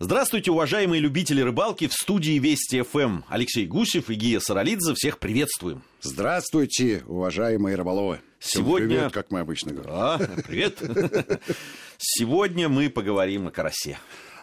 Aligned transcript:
Здравствуйте, 0.00 0.52
уважаемые 0.52 1.00
любители 1.00 1.40
рыбалки 1.40 1.88
в 1.88 1.92
студии 1.92 2.38
Вести 2.38 2.82
ФМ. 2.82 3.22
Алексей 3.28 3.66
Гусев 3.66 4.10
и 4.10 4.14
Гия 4.14 4.38
Саралидзе. 4.38 4.94
Всех 4.94 5.18
приветствуем. 5.18 5.82
Здравствуйте, 6.02 7.02
уважаемые 7.08 7.74
рыболовы. 7.74 8.20
Всем 8.38 8.62
Сегодня... 8.62 8.86
привет, 8.86 9.12
как 9.12 9.32
мы 9.32 9.40
обычно 9.40 9.72
говорим. 9.72 9.92
А, 9.92 10.18
привет. 10.46 10.80
Сегодня 11.98 12.68
мы 12.68 12.90
поговорим 12.90 13.48
о 13.48 13.50
карасе. 13.50 13.98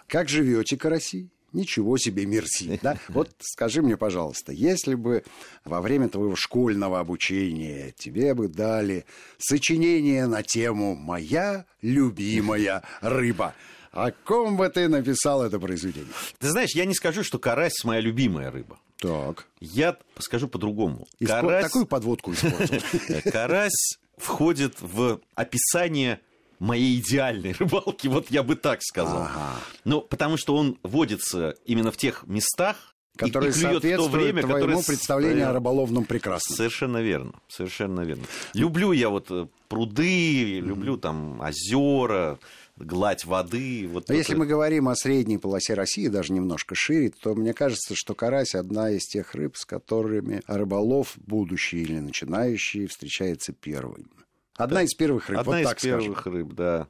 Как 0.08 0.28
живете, 0.28 0.76
караси? 0.76 1.30
Ничего 1.54 1.98
себе, 1.98 2.26
мерси. 2.26 2.78
Да? 2.84 3.00
Вот 3.08 3.32
скажи 3.40 3.82
мне, 3.82 3.96
пожалуйста, 3.96 4.52
если 4.52 4.96
бы 4.96 5.24
во 5.64 5.80
время 5.80 6.10
твоего 6.10 6.36
школьного 6.36 7.00
обучения 7.00 7.94
тебе 7.98 8.34
бы 8.34 8.50
дали 8.50 9.06
сочинение 9.38 10.28
на 10.28 10.44
тему 10.44 10.96
«Моя 10.96 11.66
любимая 11.82 12.84
рыба», 13.00 13.56
о 13.96 14.12
ком 14.12 14.58
бы 14.58 14.68
ты 14.70 14.90
написал 14.90 15.42
это 15.42 15.58
произведение? 15.58 16.12
Ты 16.38 16.50
знаешь, 16.50 16.72
я 16.76 16.86
не 16.86 16.94
скажу, 16.94 17.24
что 17.24 17.40
карась 17.40 17.84
моя 17.86 18.02
любимая 18.02 18.52
рыба. 18.52 18.78
Так. 18.98 19.48
Я 19.62 19.98
скажу 20.20 20.50
по-другому. 20.50 21.08
Испо... 21.20 21.42
Карась... 21.42 21.66
Такую 21.66 21.86
подводку 21.86 22.34
использовал. 22.34 23.22
Карась 23.32 23.98
входит 24.18 24.76
в 24.82 25.22
описание 25.36 26.20
моей 26.60 27.00
идеальной 27.00 27.54
рыбалки, 27.60 28.08
вот 28.08 28.30
я 28.32 28.44
бы 28.44 28.58
так 28.58 28.82
сказал. 28.84 29.24
Ага. 29.24 29.54
Ну, 29.86 30.02
потому 30.02 30.36
что 30.36 30.56
он 30.56 30.78
водится 30.84 31.56
именно 31.66 31.92
в 31.92 31.98
тех 31.98 32.28
местах, 32.28 32.96
Которые 33.18 33.52
и, 33.52 33.56
и 33.56 33.62
соответствуют 33.62 34.02
в 34.02 34.12
то 34.12 34.18
время, 34.18 34.42
твоему 34.42 34.60
которое... 34.60 34.84
представлению 34.84 35.50
о 35.50 35.54
рыболовном 35.54 36.04
прекрасном. 36.04 36.58
Совершенно 36.58 36.98
верно, 36.98 37.32
совершенно 37.48 38.02
верно. 38.02 38.26
Люблю 38.54 38.92
я 38.92 39.10
вот 39.10 39.28
э, 39.32 39.48
пруды, 39.70 40.60
люблю 40.60 40.98
там 40.98 41.40
озера, 41.40 42.40
гладь 42.78 43.26
воды. 43.26 43.88
Вот 43.90 44.10
Но 44.10 44.16
если 44.16 44.36
мы 44.36 44.46
говорим 44.46 44.90
о 44.90 44.96
средней 44.96 45.38
полосе 45.38 45.74
России, 45.74 46.08
даже 46.08 46.34
немножко 46.34 46.76
шире, 46.76 47.12
то 47.12 47.36
мне 47.36 47.54
кажется, 47.54 47.96
что 47.96 48.16
карась 48.16 48.56
одна 48.56 48.92
из 48.92 49.06
тех 49.06 49.34
рыб, 49.36 49.56
с 49.58 49.66
которыми 49.66 50.42
рыболов, 50.48 51.14
будущий 51.18 51.82
или 51.82 52.00
начинающий, 52.00 52.88
встречается 52.88 53.54
первым. 53.54 54.10
Одна 54.58 54.78
да. 54.78 54.84
из 54.84 54.94
первых 54.94 55.30
рыб, 55.30 55.40
Одна 55.40 55.52
вот 55.52 55.60
из 55.60 55.68
так 55.68 55.82
первых 55.82 56.20
скажем. 56.20 56.40
рыб, 56.40 56.54
да. 56.54 56.88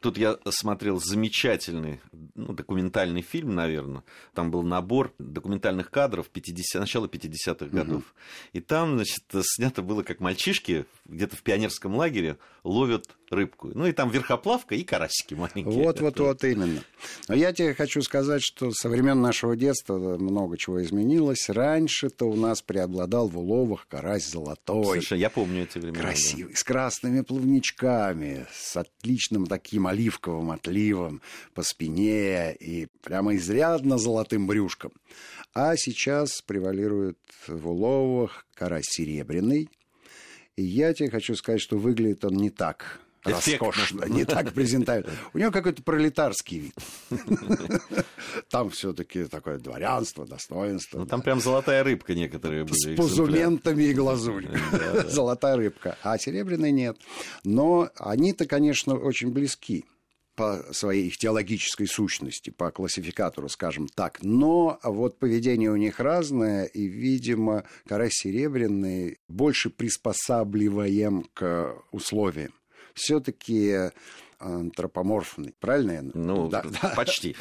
Тут 0.00 0.18
я 0.18 0.36
смотрел 0.50 1.00
замечательный 1.00 2.00
ну, 2.34 2.52
документальный 2.52 3.22
фильм, 3.22 3.54
наверное. 3.54 4.02
Там 4.34 4.50
был 4.50 4.62
набор 4.62 5.14
документальных 5.18 5.90
кадров 5.90 6.28
50, 6.28 6.80
начала 6.80 7.06
50-х 7.06 7.66
годов. 7.66 8.02
Угу. 8.02 8.04
И 8.52 8.60
там, 8.60 8.96
значит, 8.96 9.24
снято 9.42 9.80
было, 9.80 10.02
как 10.02 10.20
мальчишки 10.20 10.84
где-то 11.06 11.36
в 11.36 11.42
пионерском 11.42 11.94
лагере 11.94 12.36
ловят 12.64 13.16
рыбку. 13.34 13.70
Ну 13.74 13.86
и 13.86 13.92
там 13.92 14.10
верхоплавка 14.10 14.74
и 14.74 14.84
карасики 14.84 15.34
маленькие. 15.34 15.64
Вот, 15.64 16.00
вот, 16.00 16.18
вот 16.18 16.44
именно. 16.44 16.80
Но 17.28 17.34
я 17.34 17.52
тебе 17.52 17.74
хочу 17.74 18.02
сказать, 18.02 18.42
что 18.42 18.70
со 18.72 18.88
времен 18.88 19.20
нашего 19.20 19.56
детства 19.56 20.16
много 20.18 20.56
чего 20.56 20.82
изменилось. 20.82 21.48
Раньше-то 21.48 22.26
у 22.26 22.36
нас 22.36 22.62
преобладал 22.62 23.28
в 23.28 23.38
уловах 23.38 23.86
карась 23.88 24.28
золотой. 24.28 25.00
Слушай, 25.00 25.18
я 25.18 25.30
помню 25.30 25.64
эти 25.64 25.78
времена. 25.78 26.00
Красивый, 26.00 26.52
да. 26.52 26.58
с 26.58 26.64
красными 26.64 27.20
плавничками, 27.22 28.46
с 28.52 28.76
отличным 28.76 29.46
таким 29.46 29.86
оливковым 29.86 30.50
отливом 30.50 31.22
по 31.54 31.62
спине 31.62 32.54
и 32.54 32.88
прямо 33.02 33.36
изрядно 33.36 33.98
золотым 33.98 34.46
брюшком. 34.46 34.92
А 35.54 35.76
сейчас 35.76 36.42
превалирует 36.42 37.18
в 37.46 37.68
уловах 37.68 38.46
карась 38.54 38.86
серебряный. 38.86 39.68
И 40.56 40.62
я 40.62 40.94
тебе 40.94 41.10
хочу 41.10 41.34
сказать, 41.34 41.60
что 41.60 41.76
выглядит 41.76 42.24
он 42.24 42.34
не 42.34 42.50
так 42.50 43.00
роскошно, 43.24 44.04
не 44.04 44.24
так 44.24 44.52
презентабельно. 44.52 45.12
У 45.32 45.38
него 45.38 45.50
какой-то 45.50 45.82
пролетарский 45.82 46.58
вид. 46.58 46.74
Там 48.50 48.70
все-таки 48.70 49.24
такое 49.24 49.58
дворянство, 49.58 50.26
достоинство. 50.26 50.98
Ну, 50.98 51.06
там 51.06 51.22
прям 51.22 51.40
золотая 51.40 51.84
рыбка 51.84 52.14
некоторые 52.14 52.64
были. 52.64 52.94
С 52.94 52.96
пузументами 52.96 53.84
и 53.84 53.94
глазурью. 53.94 54.50
Золотая 55.08 55.56
рыбка. 55.56 55.96
А 56.02 56.18
серебряной 56.18 56.72
нет. 56.72 56.98
Но 57.44 57.90
они-то, 57.96 58.46
конечно, 58.46 58.94
очень 58.94 59.30
близки 59.30 59.84
по 60.36 60.64
своей 60.72 61.06
их 61.06 61.16
теологической 61.16 61.86
сущности, 61.86 62.50
по 62.50 62.70
классификатору, 62.70 63.48
скажем 63.48 63.86
так. 63.86 64.18
Но 64.22 64.78
вот 64.82 65.18
поведение 65.18 65.70
у 65.70 65.76
них 65.76 66.00
разное, 66.00 66.64
и, 66.64 66.86
видимо, 66.86 67.64
карась 67.86 68.14
серебряный 68.14 69.18
больше 69.28 69.70
приспосабливаем 69.70 71.26
к 71.34 71.76
условиям 71.92 72.52
все-таки 72.94 73.90
антропоморфный, 74.38 75.54
правильно 75.58 75.92
я? 75.92 76.02
Ну, 76.14 76.48
да, 76.48 76.64
почти. 76.96 77.36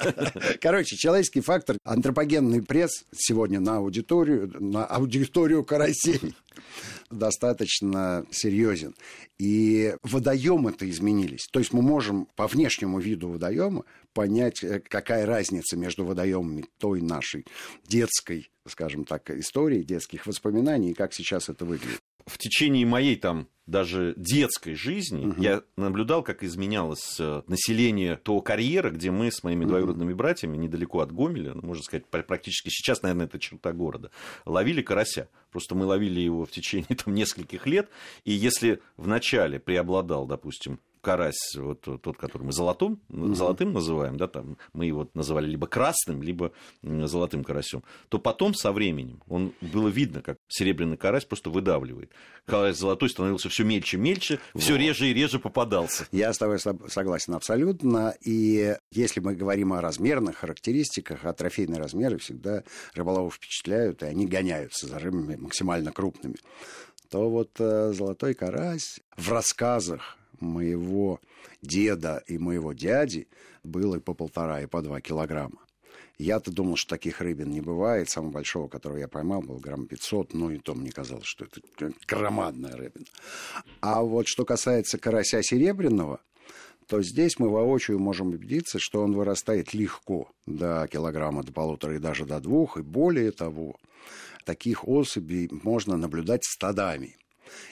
Короче, 0.60 0.96
человеческий 0.96 1.40
фактор, 1.40 1.76
антропогенный 1.84 2.62
пресс 2.62 3.04
сегодня 3.14 3.60
на 3.60 3.78
аудиторию, 3.78 4.52
на 4.60 4.84
аудиторию 4.84 5.64
карасей 5.64 6.34
достаточно 7.10 8.24
серьезен. 8.30 8.94
И 9.38 9.94
водоемы-то 10.02 10.88
изменились. 10.88 11.46
То 11.52 11.58
есть 11.58 11.72
мы 11.72 11.82
можем 11.82 12.28
по 12.36 12.46
внешнему 12.46 12.98
виду 13.00 13.28
водоема 13.28 13.84
понять, 14.12 14.62
э, 14.62 14.80
какая 14.80 15.26
разница 15.26 15.76
между 15.76 16.04
водоемами 16.04 16.66
той 16.78 17.02
нашей 17.02 17.44
детской, 17.86 18.50
скажем 18.66 19.04
так, 19.04 19.30
истории, 19.30 19.82
детских 19.82 20.26
воспоминаний, 20.26 20.92
и 20.92 20.94
как 20.94 21.12
сейчас 21.12 21.48
это 21.48 21.64
выглядит 21.64 22.00
в 22.26 22.38
течение 22.38 22.84
моей 22.84 23.16
там 23.16 23.48
даже 23.66 24.14
детской 24.16 24.74
жизни 24.74 25.26
угу. 25.26 25.42
я 25.42 25.62
наблюдал, 25.76 26.22
как 26.22 26.44
изменялось 26.44 27.16
э, 27.18 27.42
население 27.48 28.16
того 28.16 28.40
карьера, 28.40 28.90
где 28.90 29.10
мы 29.10 29.32
с 29.32 29.42
моими 29.42 29.64
угу. 29.64 29.70
двоюродными 29.70 30.12
братьями 30.12 30.56
недалеко 30.56 31.00
от 31.00 31.12
Гомеля, 31.12 31.54
ну, 31.54 31.62
можно 31.62 31.82
сказать, 31.82 32.06
практически 32.06 32.68
сейчас, 32.68 33.02
наверное, 33.02 33.26
это 33.26 33.38
черта 33.38 33.72
города, 33.72 34.10
ловили 34.44 34.82
карася. 34.82 35.28
Просто 35.50 35.74
мы 35.74 35.86
ловили 35.86 36.20
его 36.20 36.44
в 36.44 36.50
течение 36.50 36.96
там, 37.04 37.14
нескольких 37.14 37.66
лет, 37.66 37.88
и 38.24 38.32
если 38.32 38.80
вначале 38.96 39.58
преобладал, 39.58 40.26
допустим, 40.26 40.78
карась, 41.00 41.54
вот 41.56 41.80
тот, 41.80 42.16
который 42.16 42.44
мы 42.44 42.52
золотым, 42.52 43.00
mm-hmm. 43.08 43.34
золотым 43.34 43.72
называем, 43.72 44.16
да, 44.16 44.26
там 44.26 44.56
мы 44.72 44.86
его 44.86 45.08
называли 45.14 45.46
либо 45.46 45.66
красным, 45.66 46.22
либо 46.22 46.52
золотым 46.82 47.44
карасем, 47.44 47.82
то 48.08 48.18
потом 48.18 48.54
со 48.54 48.72
временем 48.72 49.22
он 49.28 49.52
было 49.60 49.88
видно, 49.88 50.22
как 50.22 50.38
серебряный 50.48 50.96
карась 50.96 51.24
просто 51.24 51.50
выдавливает. 51.50 52.10
Карась 52.44 52.78
золотой 52.78 53.10
становился 53.10 53.48
все 53.48 53.64
мельче, 53.64 53.96
мельче, 53.96 54.38
вот. 54.54 54.62
все 54.62 54.76
реже 54.76 55.08
и 55.08 55.14
реже 55.14 55.38
попадался. 55.38 56.06
Я 56.12 56.32
с 56.32 56.38
тобой 56.38 56.58
согласен 56.58 57.34
абсолютно. 57.34 58.14
И 58.24 58.76
если 58.90 59.20
мы 59.20 59.34
говорим 59.34 59.72
о 59.72 59.80
размерных 59.80 60.36
характеристиках, 60.36 61.24
а 61.24 61.32
трофейные 61.32 61.80
размеры 61.80 62.18
всегда 62.18 62.62
рыболовов 62.94 63.34
впечатляют, 63.34 64.02
и 64.02 64.06
они 64.06 64.26
гоняются 64.26 64.86
за 64.86 64.98
рыбами 64.98 65.36
максимально 65.36 65.92
крупными 65.92 66.36
то 67.08 67.30
вот 67.30 67.50
э, 67.60 67.92
золотой 67.92 68.34
карась 68.34 69.00
в 69.16 69.30
рассказах 69.30 70.16
моего 70.40 71.20
деда 71.62 72.22
и 72.26 72.38
моего 72.38 72.72
дяди 72.72 73.28
было 73.62 73.96
и 73.96 74.00
по 74.00 74.14
полтора, 74.14 74.62
и 74.62 74.66
по 74.66 74.82
два 74.82 75.00
килограмма. 75.00 75.60
Я-то 76.18 76.50
думал, 76.50 76.76
что 76.76 76.90
таких 76.90 77.20
рыбин 77.20 77.50
не 77.50 77.60
бывает. 77.60 78.08
Самого 78.08 78.32
большого, 78.32 78.68
которого 78.68 78.96
я 78.96 79.08
поймал, 79.08 79.42
был 79.42 79.58
грамм 79.58 79.86
500. 79.86 80.32
Ну, 80.32 80.50
и 80.50 80.58
то 80.58 80.74
мне 80.74 80.90
казалось, 80.90 81.26
что 81.26 81.44
это 81.44 81.92
громадная 82.06 82.74
рыбина. 82.74 83.04
А 83.80 84.02
вот 84.02 84.26
что 84.26 84.46
касается 84.46 84.98
карася 84.98 85.42
серебряного, 85.42 86.20
то 86.86 87.02
здесь 87.02 87.38
мы 87.38 87.50
воочию 87.50 87.98
можем 87.98 88.28
убедиться, 88.28 88.78
что 88.78 89.02
он 89.02 89.12
вырастает 89.12 89.74
легко 89.74 90.30
до 90.46 90.88
килограмма, 90.90 91.42
до 91.42 91.52
полутора 91.52 91.96
и 91.96 92.00
даже 92.00 92.24
до 92.24 92.40
двух. 92.40 92.78
И 92.78 92.82
более 92.82 93.32
того, 93.32 93.76
таких 94.44 94.88
особей 94.88 95.50
можно 95.50 95.96
наблюдать 95.96 96.44
стадами. 96.44 97.16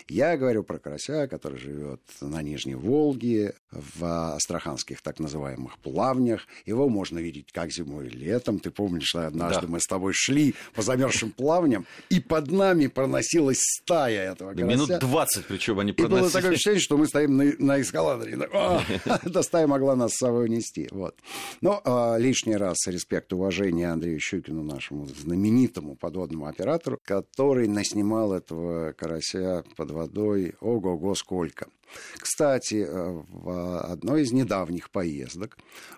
Я 0.09 0.37
говорю 0.37 0.65
про 0.65 0.79
карася, 0.79 1.27
который 1.29 1.59
живет 1.59 2.01
на 2.21 2.43
Нижней 2.43 2.75
Волге, 2.75 3.55
в 3.71 4.35
астраханских 4.35 5.03
так 5.03 5.19
называемых 5.19 5.79
плавнях. 5.79 6.47
Его 6.67 6.89
можно 6.89 7.19
видеть 7.19 7.53
как 7.53 7.71
зимой 7.71 8.07
и 8.07 8.11
летом. 8.11 8.59
Ты 8.59 8.71
помнишь, 8.71 9.15
однажды 9.15 9.62
да. 9.62 9.73
мы 9.73 9.81
с 9.81 9.87
тобой 9.87 10.12
шли 10.15 10.55
по 10.75 10.82
замерзшим 10.82 11.32
плавням, 11.32 11.87
и 12.11 12.21
под 12.21 12.50
нами 12.50 12.87
проносилась 12.87 13.59
стая 13.61 14.32
этого 14.32 14.53
карася. 14.55 14.67
Минут 14.67 14.99
20 15.00 15.47
причем 15.47 15.79
они 15.79 15.93
проносили. 15.93 16.19
И 16.19 16.20
было 16.20 16.31
такое 16.31 16.50
ощущение, 16.53 16.81
что 16.81 16.97
мы 16.97 17.06
стоим 17.06 17.37
на, 17.37 17.53
на 17.59 17.81
эскалаторе. 17.81 18.35
Эта 19.05 19.43
стая 19.43 19.67
могла 19.67 19.97
нас 19.97 20.12
с 20.12 20.19
собой 20.19 20.47
унести. 20.47 20.88
Вот. 20.91 21.17
Но 21.61 21.81
а, 21.85 22.17
лишний 22.17 22.56
раз 22.56 22.77
респект, 22.87 23.32
уважение 23.32 23.91
Андрею 23.91 24.20
Щукину, 24.20 24.62
нашему 24.62 25.06
знаменитому 25.06 25.97
подводному 25.97 26.47
оператору, 26.47 26.99
который 27.05 27.69
наснимал 27.69 28.32
этого 28.32 28.93
карася 28.93 29.63
под 29.76 29.90
водой 29.90 30.55
ого-го 30.61 31.14
сколько. 31.14 31.69
Кстати, 32.19 32.87
э, 32.87 33.22
в 33.28 33.81
одной 33.81 34.22
из 34.22 34.32
недавних 34.32 34.90
поездок 34.90 35.56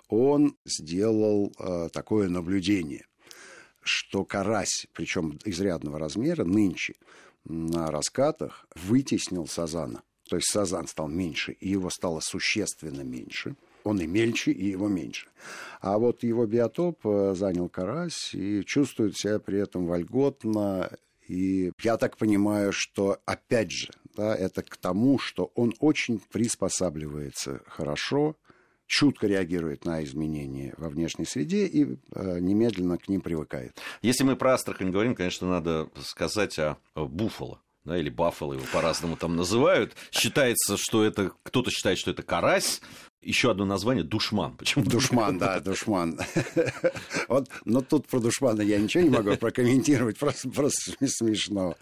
он 0.09 0.57
сделал 0.65 1.53
э, 1.59 1.89
такое 1.93 2.29
наблюдение, 2.29 3.07
что 3.83 4.25
карась, 4.25 4.87
причем 4.93 5.39
изрядного 5.45 5.99
размера, 5.99 6.45
нынче 6.45 6.95
на 7.45 7.91
раскатах 7.91 8.67
вытеснил 8.75 9.47
сазана. 9.47 10.03
То 10.29 10.37
есть 10.37 10.51
сазан 10.51 10.89
стал 10.89 11.09
меньше, 11.09 11.53
и 11.53 11.69
его 11.69 11.89
стало 11.91 12.21
существенно 12.21 13.03
меньше. 13.03 13.55
он 13.85 14.01
и 14.01 14.07
мельче, 14.09 14.51
и 14.51 14.67
его 14.67 14.89
меньше. 14.89 15.29
А 15.81 15.99
вот 15.99 16.25
его 16.25 16.45
биотоп 16.47 17.07
э, 17.07 17.35
занял 17.37 17.69
карась 17.69 18.35
и 18.35 18.65
чувствует 18.65 19.17
себя 19.17 19.39
при 19.39 19.61
этом 19.61 19.87
вольготно. 19.87 20.91
И 21.29 21.73
я 21.83 21.97
так 21.97 22.17
понимаю, 22.17 22.73
что, 22.73 23.19
опять 23.27 23.71
же, 23.71 23.91
да, 24.17 24.35
это 24.35 24.63
к 24.63 24.77
тому, 24.77 25.19
что 25.19 25.51
он 25.55 25.75
очень 25.81 26.21
приспосабливается 26.33 27.63
хорошо, 27.67 28.37
чутко 28.87 29.27
реагирует 29.27 29.85
на 29.85 30.05
изменения 30.05 30.75
во 30.77 30.89
внешней 30.89 31.25
среде 31.27 31.67
и 31.67 31.99
э, 32.15 32.39
немедленно 32.39 32.99
к 32.99 33.09
ним 33.09 33.21
привыкает. 33.21 33.77
Если 34.03 34.25
мы 34.25 34.37
про 34.37 34.55
Астрахань 34.55 34.91
говорим, 34.91 35.15
конечно, 35.15 35.49
надо 35.49 35.91
сказать 36.03 36.59
о, 36.59 36.77
Буффало 36.95 37.61
да, 37.87 37.97
или 37.97 38.11
Баффало 38.11 38.55
его 38.55 38.65
по-разному 38.73 39.17
там 39.17 39.37
называют. 39.37 39.95
Считается, 40.11 40.77
что 40.77 41.05
это, 41.05 41.33
кто-то 41.45 41.71
считает, 41.71 41.99
что 41.99 42.11
это 42.11 42.23
карась, 42.23 42.83
еще 43.27 43.51
одно 43.51 43.65
название 43.65 44.05
душман. 44.05 44.57
Почему? 44.57 44.85
Душман, 44.85 45.39
да, 45.39 45.61
душман. 45.61 46.19
Вот, 47.29 47.49
но 47.65 47.81
тут 47.81 48.07
про 48.07 48.21
душмана 48.21 48.63
я 48.63 48.79
ничего 48.79 49.03
не 49.03 49.11
могу 49.11 49.37
прокомментировать, 49.37 50.17
просто, 50.19 50.49
просто 50.49 50.93
смешно, 51.07 51.75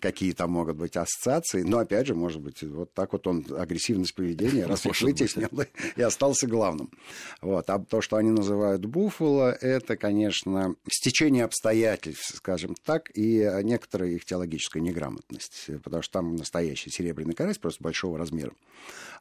какие 0.00 0.32
там 0.32 0.52
могут 0.52 0.76
быть 0.76 0.96
ассоциации. 0.96 1.62
Но 1.62 1.78
опять 1.78 2.06
же, 2.06 2.14
может 2.14 2.40
быть, 2.40 2.62
вот 2.62 2.92
так 2.94 3.12
вот 3.12 3.26
он 3.26 3.44
агрессивность 3.58 4.14
поведения 4.14 4.66
раз 4.66 4.84
вытеснил 4.84 5.48
и 5.96 6.02
остался 6.02 6.46
главным. 6.46 6.90
Вот. 7.40 7.68
А 7.68 7.78
то, 7.78 8.00
что 8.00 8.16
они 8.16 8.30
называют 8.30 8.84
буфало, 8.84 9.52
это, 9.52 9.96
конечно, 9.96 10.76
стечение 10.88 11.44
обстоятельств, 11.44 12.36
скажем 12.36 12.76
так, 12.84 13.10
и 13.14 13.50
некоторая 13.62 14.10
их 14.10 14.24
теологическая 14.24 14.80
неграмотность, 14.80 15.70
потому 15.82 16.02
что 16.02 16.12
там 16.12 16.36
настоящий 16.36 16.90
серебряный 16.90 17.34
карась 17.34 17.58
просто 17.58 17.82
большого 17.82 18.16
размера. 18.16 18.52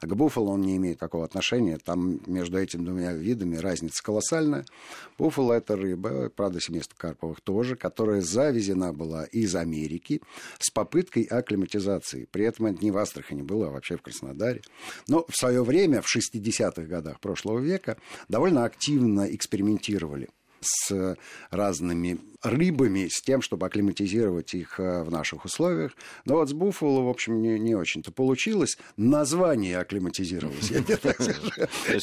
А 0.01 0.07
к 0.07 0.15
буфало 0.15 0.49
он 0.49 0.61
не 0.61 0.77
имеет 0.77 0.99
такого 0.99 1.25
отношения. 1.25 1.62
Там 1.83 2.19
между 2.27 2.57
этими 2.57 2.83
двумя 2.83 3.13
видами 3.13 3.57
разница 3.57 4.03
колоссальная. 4.03 4.65
Буфало– 5.17 5.53
это 5.53 5.75
рыба, 5.75 6.29
правда, 6.29 6.59
семейство 6.59 6.95
карповых 6.97 7.41
тоже, 7.41 7.75
которая 7.75 8.21
завезена 8.21 8.93
была 8.93 9.25
из 9.25 9.55
Америки 9.55 10.21
с 10.59 10.69
попыткой 10.69 11.23
акклиматизации. 11.23 12.27
При 12.31 12.45
этом 12.45 12.67
это 12.67 12.83
не 12.83 12.91
в 12.91 12.97
Астрахани 12.97 13.41
было, 13.41 13.67
а 13.67 13.71
вообще 13.71 13.97
в 13.97 14.01
Краснодаре. 14.01 14.61
Но 15.07 15.25
в 15.27 15.35
свое 15.35 15.63
время, 15.63 16.01
в 16.01 16.15
60-х 16.15 16.83
годах 16.83 17.19
прошлого 17.19 17.59
века, 17.59 17.97
довольно 18.27 18.65
активно 18.65 19.33
экспериментировали 19.33 20.29
с 20.63 21.15
разными 21.51 22.19
рыбами 22.43 23.07
с 23.09 23.21
тем, 23.21 23.41
чтобы 23.41 23.65
акклиматизировать 23.65 24.53
их 24.53 24.79
э, 24.79 25.03
в 25.03 25.09
наших 25.09 25.45
условиях. 25.45 25.93
Но 26.25 26.35
вот 26.35 26.49
с 26.49 26.53
буфало, 26.53 27.01
в 27.01 27.09
общем, 27.09 27.41
не, 27.41 27.57
не 27.57 27.73
очень-то 27.73 28.11
получилось. 28.11 28.77
Название 28.97 29.79
акклиматизировалось, 29.79 30.69
я 30.69 30.83
тебе 30.83 30.97
так 30.97 31.21
скажу. 31.21 31.41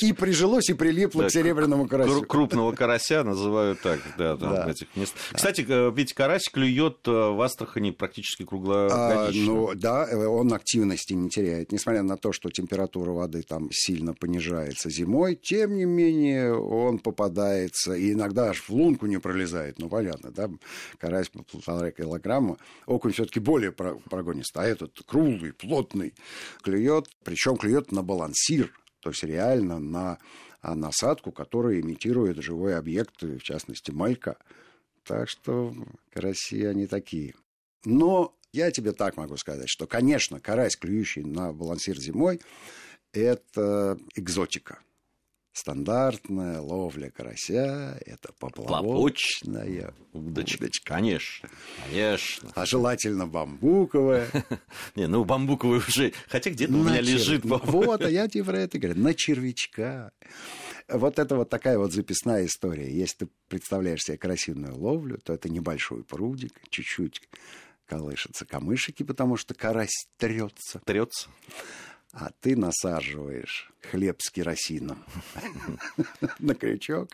И 0.00 0.12
прижилось, 0.12 0.70
и 0.70 0.74
прилипло 0.74 1.24
к 1.24 1.30
серебряному 1.30 1.86
карасю. 1.86 2.22
Крупного 2.22 2.72
карася 2.72 3.22
называют 3.22 3.80
так, 3.82 4.00
да, 4.16 4.34
в 4.36 4.68
этих 4.68 4.88
местах. 4.96 5.20
Кстати, 5.32 5.64
э, 5.68 5.92
ведь 5.94 6.14
карась 6.14 6.48
клюет 6.48 7.06
э, 7.06 7.10
в 7.10 7.40
Астрахани 7.42 7.90
практически 7.90 8.44
круглогодично. 8.44 9.44
Ну, 9.44 9.72
да, 9.74 10.06
он 10.06 10.52
активности 10.54 11.12
не 11.12 11.28
теряет. 11.28 11.70
Несмотря 11.70 12.02
на 12.02 12.16
то, 12.16 12.32
что 12.32 12.50
температура 12.50 13.10
воды 13.10 13.42
там 13.42 13.68
сильно 13.70 14.14
понижается 14.14 14.88
зимой, 14.88 15.34
тем 15.34 15.76
не 15.76 15.84
менее 15.84 16.54
он 16.54 16.98
попадается, 16.98 17.92
и 17.92 18.12
иногда 18.12 18.49
аж 18.50 18.60
в 18.60 18.70
лунку 18.70 19.06
не 19.06 19.18
пролезает, 19.18 19.78
ну, 19.78 19.88
понятно 19.88 20.30
да, 20.30 20.50
карась 20.98 21.28
по 21.28 21.42
полтора 21.42 21.90
килограмма, 21.90 22.58
окунь 22.86 23.12
все-таки 23.12 23.40
более 23.40 23.72
прогонист, 23.72 24.56
а 24.56 24.64
этот 24.64 25.00
круглый, 25.06 25.52
плотный, 25.52 26.14
клюет, 26.62 27.08
причем 27.24 27.56
клюет 27.56 27.92
на 27.92 28.02
балансир, 28.02 28.72
то 29.00 29.10
есть 29.10 29.22
реально 29.22 29.78
на 29.78 30.18
насадку, 30.62 31.32
которая 31.32 31.80
имитирует 31.80 32.42
живой 32.42 32.76
объект, 32.76 33.22
в 33.22 33.40
частности, 33.40 33.90
малька. 33.90 34.36
Так 35.04 35.28
что 35.30 35.74
караси 36.12 36.64
они 36.64 36.86
такие. 36.86 37.34
Но 37.84 38.34
я 38.52 38.70
тебе 38.70 38.92
так 38.92 39.16
могу 39.16 39.38
сказать, 39.38 39.68
что, 39.68 39.86
конечно, 39.86 40.38
карась, 40.38 40.76
клюющий 40.76 41.22
на 41.22 41.52
балансир 41.52 41.98
зимой, 41.98 42.40
это 43.12 43.98
экзотика– 44.14 44.80
Стандартная 45.52 46.60
ловля 46.60 47.10
карася– 47.10 47.98
это 48.06 48.32
поплавочная 48.38 49.92
удочка. 50.12 50.62
удочка. 50.62 50.94
Конечно, 50.94 51.48
конечно. 51.88 52.52
А 52.54 52.64
желательно 52.66 53.26
бамбуковая. 53.26 54.28
Не, 54.94 55.08
ну 55.08 55.24
бамбуковая 55.24 55.78
уже, 55.78 56.12
хотя 56.28 56.50
где-то 56.50 56.72
у 56.72 56.84
меня 56.84 57.00
лежит. 57.00 57.44
Вот, 57.50 58.02
а 58.02 58.10
я 58.10 58.28
тебе 58.28 58.44
про 58.44 58.60
это 58.60 58.78
говорю, 58.78 59.00
на 59.00 59.12
червячка. 59.12 60.12
Вот 60.88 61.18
это 61.18 61.36
вот 61.36 61.50
такая 61.50 61.78
вот 61.78 61.92
записная 61.92 62.46
история. 62.46 62.92
Если 62.92 63.24
ты 63.24 63.28
представляешь 63.48 64.02
себе 64.02 64.18
красивую 64.18 64.76
ловлю, 64.76 65.18
то 65.18 65.32
это 65.32 65.48
небольшой 65.48 66.04
прудик, 66.04 66.52
чуть-чуть 66.68 67.22
колышется 67.86 68.46
камышики, 68.46 69.02
потому 69.02 69.36
что 69.36 69.54
карась 69.54 70.06
трется. 70.16 70.80
Трется 70.84 71.28
а 72.12 72.30
ты 72.40 72.56
насаживаешь 72.56 73.70
хлеб 73.82 74.20
с 74.20 74.30
керосином 74.30 75.04
на 76.38 76.54
крючок, 76.54 77.10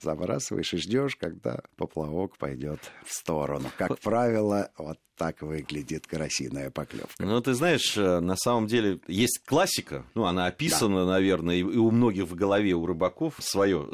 забрасываешь 0.00 0.74
и 0.74 0.76
ждешь, 0.76 1.16
когда 1.16 1.60
поплавок 1.76 2.36
пойдет 2.36 2.80
в 3.04 3.12
сторону. 3.12 3.70
Как 3.76 3.98
правило, 4.00 4.70
вот 4.78 4.98
так 5.16 5.42
выглядит 5.42 6.06
карасиная 6.06 6.70
поклевка. 6.70 7.14
Ну, 7.24 7.40
ты 7.40 7.54
знаешь, 7.54 7.96
э, 7.96 8.20
на 8.20 8.36
самом 8.36 8.66
деле 8.66 9.00
есть 9.06 9.40
классика, 9.44 10.04
ну, 10.14 10.24
она 10.24 10.46
описана, 10.46 11.04
да. 11.04 11.12
наверное, 11.12 11.56
и 11.56 11.62
у 11.62 11.90
многих 11.90 12.24
в 12.24 12.34
голове, 12.34 12.74
у 12.74 12.84
рыбаков, 12.84 13.36
свое, 13.38 13.88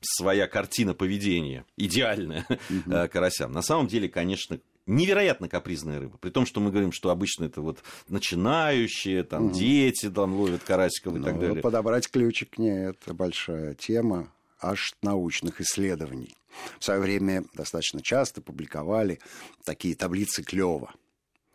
своя 0.00 0.46
картина 0.46 0.94
поведения, 0.94 1.64
идеальная 1.76 2.46
угу. 2.70 3.08
карасям. 3.10 3.52
На 3.52 3.62
самом 3.62 3.86
деле, 3.86 4.08
конечно, 4.08 4.60
невероятно 4.86 5.48
капризная 5.48 6.00
рыба. 6.00 6.18
При 6.18 6.30
том, 6.30 6.46
что 6.46 6.60
мы 6.60 6.70
говорим, 6.70 6.92
что 6.92 7.10
обычно 7.10 7.44
это 7.44 7.60
вот 7.60 7.82
начинающие, 8.08 9.22
там, 9.24 9.46
угу. 9.46 9.54
дети 9.54 10.10
там 10.10 10.34
ловят 10.34 10.62
карасиков 10.62 11.14
и 11.16 11.18
ну, 11.18 11.24
так 11.24 11.38
далее. 11.38 11.62
Подобрать 11.62 12.10
ключик 12.10 12.58
нет, 12.58 12.96
это 13.02 13.14
большая 13.14 13.74
тема 13.74 14.32
аж 14.60 14.94
научных 15.02 15.60
исследований. 15.60 16.36
В 16.78 16.84
свое 16.84 17.00
время 17.00 17.44
достаточно 17.54 18.00
часто 18.02 18.40
публиковали 18.40 19.18
такие 19.64 19.94
таблицы 19.94 20.42
клёва. 20.42 20.94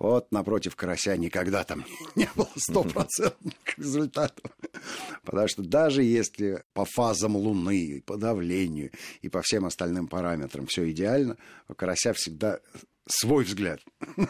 Вот 0.01 0.31
напротив 0.31 0.75
карася 0.75 1.16
никогда 1.16 1.63
там 1.63 1.86
не 2.16 2.28
было 2.36 2.50
стопроцентных 2.56 3.54
результатов. 3.78 4.51
Потому 5.24 5.48
что 5.48 5.62
даже 5.62 6.01
если 6.01 6.63
по 6.74 6.86
фазам 6.86 7.36
Луны, 7.36 8.01
по 8.06 8.18
давлению 8.18 8.89
и 9.22 9.30
по 9.30 9.44
всем 9.44 9.66
остальным 9.66 10.07
параметрам 10.07 10.66
все 10.66 10.89
идеально, 10.89 11.38
у 11.68 11.76
карася 11.76 12.14
всегда 12.14 12.59
свой 13.08 13.44
взгляд 13.44 13.81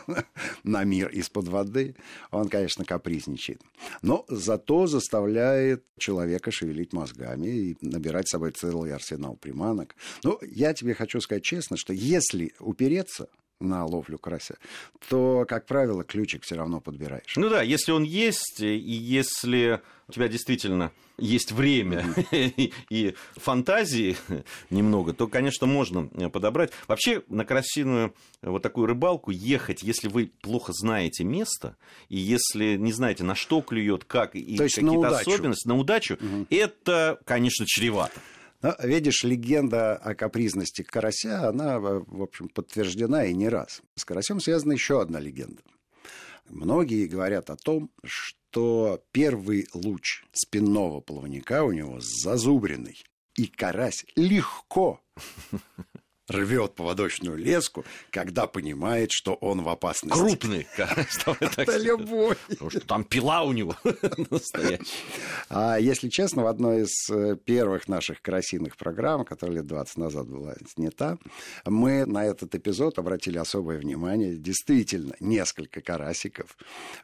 на 0.63 0.83
мир 0.83 1.09
из-под 1.09 1.47
воды, 1.47 1.95
он, 2.31 2.49
конечно, 2.49 2.85
капризничает. 2.85 3.61
Но 4.01 4.25
зато 4.27 4.87
заставляет 4.87 5.85
человека 5.97 6.51
шевелить 6.51 6.93
мозгами 6.93 7.47
и 7.47 7.77
набирать 7.81 8.27
с 8.27 8.31
собой 8.31 8.51
целый 8.51 8.93
арсенал 8.93 9.35
приманок. 9.35 9.95
Ну, 10.23 10.39
я 10.41 10.73
тебе 10.73 10.93
хочу 10.93 11.19
сказать 11.21 11.43
честно, 11.43 11.77
что 11.77 11.93
если 11.93 12.53
упереться 12.59 13.27
на 13.61 13.85
ловлю 13.85 14.17
карася, 14.17 14.57
то, 15.09 15.45
как 15.47 15.65
правило, 15.65 16.03
ключик 16.03 16.43
все 16.43 16.55
равно 16.55 16.81
подбираешь. 16.81 17.35
Ну 17.35 17.49
да, 17.49 17.61
если 17.61 17.91
он 17.91 18.03
есть, 18.03 18.61
и 18.61 18.75
если 18.75 19.81
у 20.07 20.11
тебя 20.11 20.27
действительно 20.27 20.91
есть 21.17 21.51
время 21.51 22.01
mm-hmm. 22.01 22.73
и 22.89 23.15
фантазии 23.35 24.17
немного, 24.69 25.13
то, 25.13 25.27
конечно, 25.27 25.67
можно 25.67 26.07
подобрать. 26.29 26.71
Вообще 26.87 27.23
на 27.29 27.45
красивую 27.45 28.13
вот 28.41 28.61
такую 28.61 28.87
рыбалку 28.87 29.31
ехать, 29.31 29.83
если 29.83 30.07
вы 30.09 30.31
плохо 30.41 30.73
знаете 30.73 31.23
место, 31.23 31.77
и 32.09 32.17
если 32.17 32.75
не 32.75 32.91
знаете, 32.91 33.23
на 33.23 33.35
что 33.35 33.61
клюет, 33.61 34.03
как 34.03 34.35
и 34.35 34.57
какие-то 34.57 35.17
особенности, 35.17 35.67
на 35.67 35.77
удачу, 35.77 36.15
mm-hmm. 36.15 36.47
это, 36.49 37.19
конечно, 37.25 37.65
чревато. 37.65 38.19
Но, 38.61 38.75
видишь, 38.83 39.23
легенда 39.23 39.95
о 39.95 40.13
капризности 40.13 40.83
карася, 40.83 41.49
она, 41.49 41.79
в 41.79 42.21
общем, 42.21 42.47
подтверждена 42.47 43.25
и 43.25 43.33
не 43.33 43.49
раз. 43.49 43.81
С 43.95 44.05
карасем 44.05 44.39
связана 44.39 44.73
еще 44.73 45.01
одна 45.01 45.19
легенда. 45.19 45.61
Многие 46.49 47.07
говорят 47.07 47.49
о 47.49 47.55
том, 47.55 47.89
что 48.03 49.03
первый 49.11 49.67
луч 49.73 50.23
спинного 50.33 50.99
плавника 50.99 51.63
у 51.63 51.71
него 51.71 51.99
зазубренный, 52.01 53.01
и 53.35 53.47
карась 53.47 54.05
легко 54.15 55.01
рвет 56.31 56.75
поводочную 56.75 57.37
леску, 57.37 57.85
когда 58.09 58.47
понимает, 58.47 59.11
что 59.11 59.33
он 59.35 59.61
в 59.61 59.69
опасности. 59.69 60.17
Крупный. 60.17 60.67
Это 60.77 61.77
любовь. 61.77 62.37
Потому 62.49 62.69
что 62.69 62.79
там 62.81 63.03
пила 63.03 63.43
у 63.43 63.51
него 63.51 63.75
настоящая. 64.29 64.85
А 65.49 65.77
если 65.77 66.09
честно, 66.09 66.43
в 66.43 66.47
одной 66.47 66.83
из 66.83 67.09
э, 67.09 67.35
первых 67.35 67.87
наших 67.87 68.21
карасиных 68.21 68.77
программ, 68.77 69.25
которая 69.25 69.57
лет 69.57 69.67
20 69.67 69.97
назад 69.97 70.27
была 70.27 70.55
снята, 70.73 71.17
мы 71.65 72.05
на 72.05 72.25
этот 72.25 72.55
эпизод 72.55 72.99
обратили 72.99 73.37
особое 73.37 73.77
внимание. 73.77 74.37
Действительно, 74.37 75.15
несколько 75.19 75.81
карасиков 75.81 76.57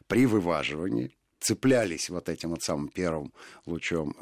при 0.06 0.26
вываживании 0.26 1.17
цеплялись 1.40 2.10
вот 2.10 2.28
этим 2.28 2.50
вот 2.50 2.62
самым 2.62 2.88
первым 2.88 3.32
лучом 3.66 4.14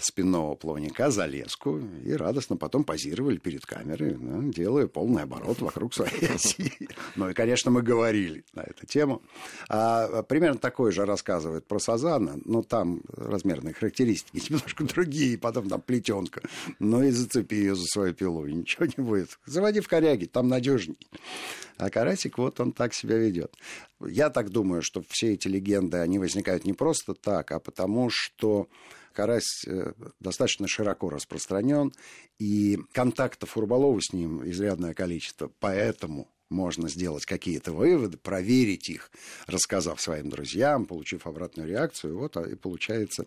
спинного 0.00 0.54
плавника 0.54 1.10
за 1.10 1.24
леску 1.26 1.80
и 2.04 2.12
радостно 2.12 2.56
потом 2.56 2.84
позировали 2.84 3.38
перед 3.38 3.64
камерой, 3.64 4.16
ну, 4.18 4.52
делая 4.52 4.86
полный 4.86 5.22
оборот 5.22 5.60
вокруг 5.60 5.94
своей 5.94 6.28
оси. 6.34 6.72
Ну 7.16 7.30
и, 7.30 7.32
конечно, 7.32 7.70
мы 7.70 7.82
говорили 7.82 8.44
на 8.52 8.60
эту 8.60 8.86
тему. 8.86 9.22
А, 9.68 10.22
примерно 10.24 10.58
такое 10.58 10.92
же 10.92 11.06
рассказывает 11.06 11.66
про 11.66 11.78
Сазана, 11.78 12.38
но 12.44 12.62
там 12.62 13.00
размерные 13.16 13.72
характеристики 13.72 14.44
немножко 14.52 14.84
другие, 14.84 15.38
потом 15.38 15.68
там 15.68 15.80
плетенка. 15.80 16.42
Ну 16.78 17.02
и 17.02 17.10
зацепи 17.10 17.54
ее 17.54 17.74
за 17.74 17.84
свою 17.86 18.12
пилу, 18.12 18.46
и 18.46 18.52
ничего 18.52 18.84
не 18.84 19.02
будет. 19.02 19.38
Заводи 19.46 19.80
в 19.80 19.88
коряге, 19.88 20.26
там 20.26 20.48
надежней. 20.48 20.98
А 21.78 21.90
карасик, 21.90 22.38
вот 22.38 22.58
он 22.58 22.72
так 22.72 22.92
себя 22.92 23.16
ведет. 23.16 23.54
Я 24.00 24.30
так 24.30 24.50
думаю, 24.50 24.82
что 24.82 25.02
все 25.08 25.34
эти 25.34 25.46
легенды, 25.46 25.98
они 25.98 26.18
возникают 26.28 26.64
не 26.64 26.72
просто 26.72 27.14
так, 27.14 27.50
а 27.52 27.58
потому 27.58 28.10
что 28.10 28.68
карась 29.12 29.64
э, 29.66 29.92
достаточно 30.20 30.68
широко 30.68 31.10
распространен, 31.10 31.92
и 32.38 32.78
контактов 32.92 33.56
у 33.56 33.60
рыболова 33.62 33.98
с 34.00 34.12
ним 34.12 34.48
изрядное 34.48 34.94
количество. 34.94 35.50
Поэтому 35.58 36.28
можно 36.50 36.88
сделать 36.88 37.26
какие-то 37.26 37.72
выводы, 37.72 38.16
проверить 38.16 38.88
их, 38.88 39.10
рассказав 39.46 40.00
своим 40.00 40.30
друзьям, 40.30 40.86
получив 40.86 41.26
обратную 41.26 41.68
реакцию, 41.68 42.18
вот 42.18 42.36
и 42.36 42.54
получается 42.54 43.24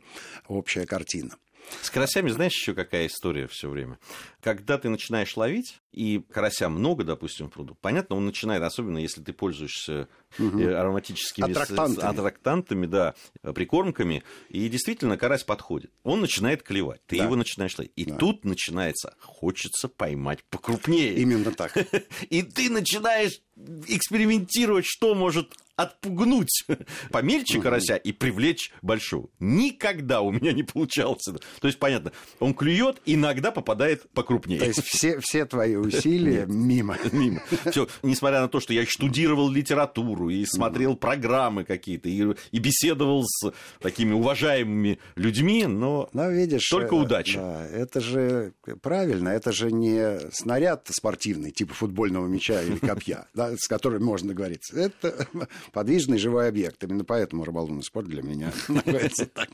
общая 0.47 0.85
картина. 0.85 1.35
С 1.81 1.89
карасями 1.89 2.29
знаешь 2.29 2.53
еще 2.53 2.73
какая 2.73 3.07
история 3.07 3.47
все 3.47 3.69
время? 3.69 3.99
Когда 4.41 4.77
ты 4.77 4.89
начинаешь 4.89 5.35
ловить, 5.37 5.79
и 5.91 6.23
карася 6.31 6.69
много, 6.69 7.03
допустим, 7.03 7.47
в 7.47 7.51
пруду, 7.51 7.77
понятно, 7.79 8.15
он 8.15 8.25
начинает, 8.25 8.63
особенно 8.63 8.97
если 8.97 9.21
ты 9.21 9.33
пользуешься 9.33 10.07
угу. 10.39 10.61
ароматическими 10.63 11.49
аттрактантами. 11.51 12.07
аттрактантами, 12.07 12.85
да, 12.85 13.13
прикормками, 13.41 14.23
и 14.49 14.67
действительно 14.69 15.17
карась 15.17 15.43
подходит. 15.43 15.91
Он 16.03 16.21
начинает 16.21 16.63
клевать, 16.63 17.01
ты 17.07 17.17
да. 17.17 17.25
его 17.25 17.35
начинаешь 17.35 17.77
ловить. 17.77 17.91
И 17.95 18.05
да. 18.05 18.15
тут 18.15 18.45
начинается, 18.45 19.15
хочется 19.19 19.87
поймать 19.87 20.43
покрупнее. 20.45 21.15
Именно 21.15 21.51
так. 21.51 21.75
И 22.29 22.41
ты 22.43 22.69
начинаешь 22.69 23.41
экспериментировать, 23.87 24.85
что 24.87 25.13
может 25.13 25.53
отпугнуть 25.75 26.65
помельче 27.11 27.59
карася 27.59 27.95
и 27.95 28.11
привлечь 28.11 28.71
большого. 28.81 29.29
Никогда 29.39 30.21
у 30.21 30.31
меня 30.31 30.51
не 30.53 30.63
получалось. 30.63 31.23
То 31.23 31.67
есть, 31.67 31.79
понятно, 31.79 32.11
он 32.39 32.53
клюет, 32.53 33.01
иногда 33.05 33.51
попадает 33.51 34.09
покрупнее. 34.13 34.59
То 34.59 34.65
есть, 34.65 34.83
все, 34.83 35.19
все 35.19 35.45
твои 35.45 35.75
усилия 35.75 36.45
мимо. 36.47 36.97
Мимо. 37.11 37.41
Все, 37.69 37.87
несмотря 38.03 38.41
на 38.41 38.47
то, 38.47 38.59
что 38.59 38.73
я 38.73 38.85
штудировал 38.85 39.49
литературу 39.49 40.29
и 40.29 40.45
смотрел 40.45 40.95
программы 40.95 41.63
какие-то, 41.63 42.09
и, 42.09 42.35
и 42.51 42.59
беседовал 42.59 43.25
с 43.25 43.51
такими 43.79 44.13
уважаемыми 44.13 44.99
людьми, 45.15 45.65
но, 45.65 46.09
но 46.13 46.29
видишь, 46.29 46.67
только 46.69 46.95
э, 46.95 46.99
удача. 46.99 47.39
Да, 47.39 47.67
это 47.67 47.99
же 48.01 48.53
правильно, 48.81 49.29
это 49.29 49.51
же 49.51 49.71
не 49.71 50.19
снаряд 50.31 50.87
спортивный, 50.89 51.51
типа 51.51 51.73
футбольного 51.73 52.27
мяча 52.27 52.61
или 52.61 52.77
копья, 52.77 53.27
да, 53.33 53.55
с 53.57 53.67
которым 53.67 54.03
можно 54.03 54.33
говорить. 54.33 54.71
Это 54.71 55.27
подвижный 55.71 56.17
живой 56.17 56.47
объект. 56.47 56.83
Именно 56.83 57.03
поэтому 57.03 57.43
рыболовный 57.43 57.83
спорт 57.83 58.07
для 58.07 58.21
меня 58.21 58.51
находится 58.67 59.25
так 59.25 59.49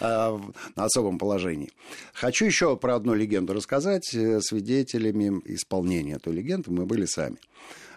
а, 0.00 0.40
на 0.76 0.84
особом 0.84 1.18
положении. 1.18 1.70
Хочу 2.12 2.44
еще 2.44 2.76
про 2.76 2.96
одну 2.96 3.14
легенду 3.14 3.52
рассказать. 3.52 4.14
Э, 4.14 4.40
свидетелями 4.40 5.40
исполнения 5.44 6.14
этой 6.14 6.32
легенды 6.32 6.70
мы 6.70 6.86
были 6.86 7.06
сами. 7.06 7.38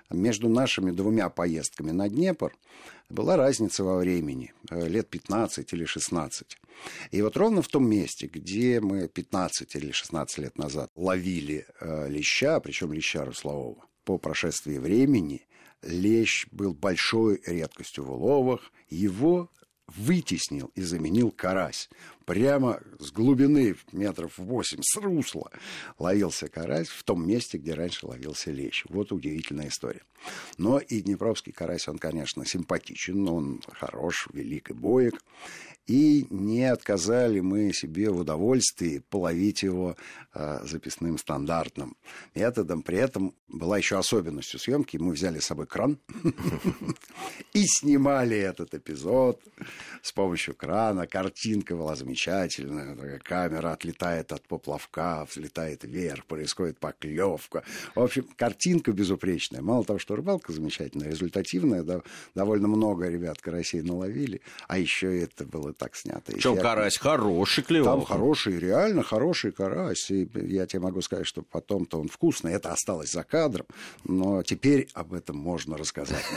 Между 0.10 0.48
нашими 0.48 0.92
двумя 0.92 1.30
поездками 1.30 1.92
на 1.92 2.08
Днепр 2.08 2.54
была 3.10 3.36
разница 3.36 3.84
во 3.84 3.98
времени, 3.98 4.54
э, 4.70 4.88
лет 4.88 5.10
15 5.10 5.74
или 5.74 5.86
16. 5.86 6.58
И 7.12 7.22
вот 7.22 7.38
ровно 7.38 7.62
в 7.62 7.68
том 7.68 7.90
месте, 7.90 8.28
где 8.28 8.80
мы 8.80 9.08
15 9.08 9.76
или 9.76 9.92
16 9.92 10.38
лет 10.40 10.58
назад 10.58 10.90
ловили 10.96 11.66
э, 11.80 12.10
леща, 12.10 12.60
причем 12.60 12.94
леща 12.94 13.26
руслового, 13.26 13.86
по 14.04 14.18
прошествии 14.18 14.78
времени 14.78 15.46
лещ 15.82 16.48
был 16.52 16.74
большой 16.74 17.42
редкостью 17.46 18.06
в 18.06 18.12
уловах, 18.12 18.72
его 18.90 19.52
вытеснил 19.88 20.72
и 20.76 20.82
заменил 20.82 21.32
карась. 21.32 21.90
Прямо 22.26 22.82
с 23.00 23.12
глубины 23.12 23.76
метров 23.94 24.38
восемь, 24.38 24.82
с 24.82 24.98
русла, 24.98 25.50
ловился 25.98 26.50
карась 26.50 26.90
в 26.90 27.04
том 27.04 27.26
месте, 27.26 27.58
где 27.58 27.74
раньше 27.74 28.06
ловился 28.06 28.52
лещ. 28.52 28.84
Вот 28.90 29.14
удивительная 29.14 29.70
история. 29.70 30.04
Но 30.58 30.80
и 30.80 31.02
днепровский 31.02 31.54
карась, 31.54 31.88
он, 31.88 31.98
конечно, 32.00 32.46
симпатичен, 32.46 33.28
он 33.30 33.62
хорош, 33.72 34.28
велик 34.34 34.72
и 34.72 34.74
боек 34.74 35.24
и 35.88 36.27
не 36.29 36.65
отказали 36.65 37.39
мы 37.39 37.72
себе 37.74 38.10
в 38.10 38.20
удовольствии 38.20 39.01
половить 39.10 39.63
его 39.63 39.96
э, 40.34 40.60
записным 40.65 41.17
стандартным 41.17 41.96
методом. 42.36 42.82
При 42.82 42.98
этом 42.98 43.34
была 43.48 43.77
еще 43.77 43.98
особенностью 43.98 44.60
съемки. 44.60 44.98
Мы 44.98 45.13
взяли 45.13 45.39
с 45.39 45.46
собой 45.46 45.65
кран 45.65 45.98
и 47.53 47.63
снимали 47.65 48.38
этот 48.38 48.74
эпизод 48.74 49.41
с 50.01 50.12
помощью 50.12 50.56
крана. 50.56 51.08
Картинка 51.08 51.75
была 51.75 51.96
замечательная. 51.96 53.20
Камера 53.20 53.72
отлетает 53.72 54.34
от 54.34 54.46
поплавка, 54.46 55.25
взлетает 55.29 55.86
вверх, 55.86 56.25
происходит 56.25 56.79
поклевка. 56.79 57.63
В 57.96 58.01
общем, 58.01 58.27
картинка 58.36 58.91
безупречная. 58.91 59.62
Мало 59.62 59.86
того, 59.86 60.00
что 60.00 60.17
рыбалка 60.17 60.51
замечательная, 60.51 61.10
результативная, 61.10 61.86
довольно 62.36 62.67
много 62.67 63.08
ребят 63.08 63.39
карасей 63.39 63.82
наловили, 63.82 64.41
а 64.67 64.77
еще 64.77 65.17
это 65.17 65.46
было 65.46 65.74
так 65.78 65.96
снято. 65.96 66.32
Причем 66.32 66.58
карась 66.58 66.98
хороший 66.98 67.64
клевал. 67.64 67.98
Там 67.98 68.06
хороший, 68.06 68.60
реально 68.60 69.04
хороший 69.04 69.52
карась. 69.52 70.10
И 70.10 70.30
я 70.34 70.66
тебе 70.66 70.82
могу 70.82 71.02
сказать, 71.02 71.28
что 71.28 71.42
потом-то 71.42 72.00
он 72.00 72.08
вкусный. 72.08 72.54
Это 72.54 72.72
осталось 72.72 73.12
за 73.12 73.24
кадром. 73.24 73.68
Но 74.04 74.44
теперь 74.44 74.90
об 74.94 75.14
этом 75.14 75.38
можно 75.38 75.78
рассказать. 75.78 76.24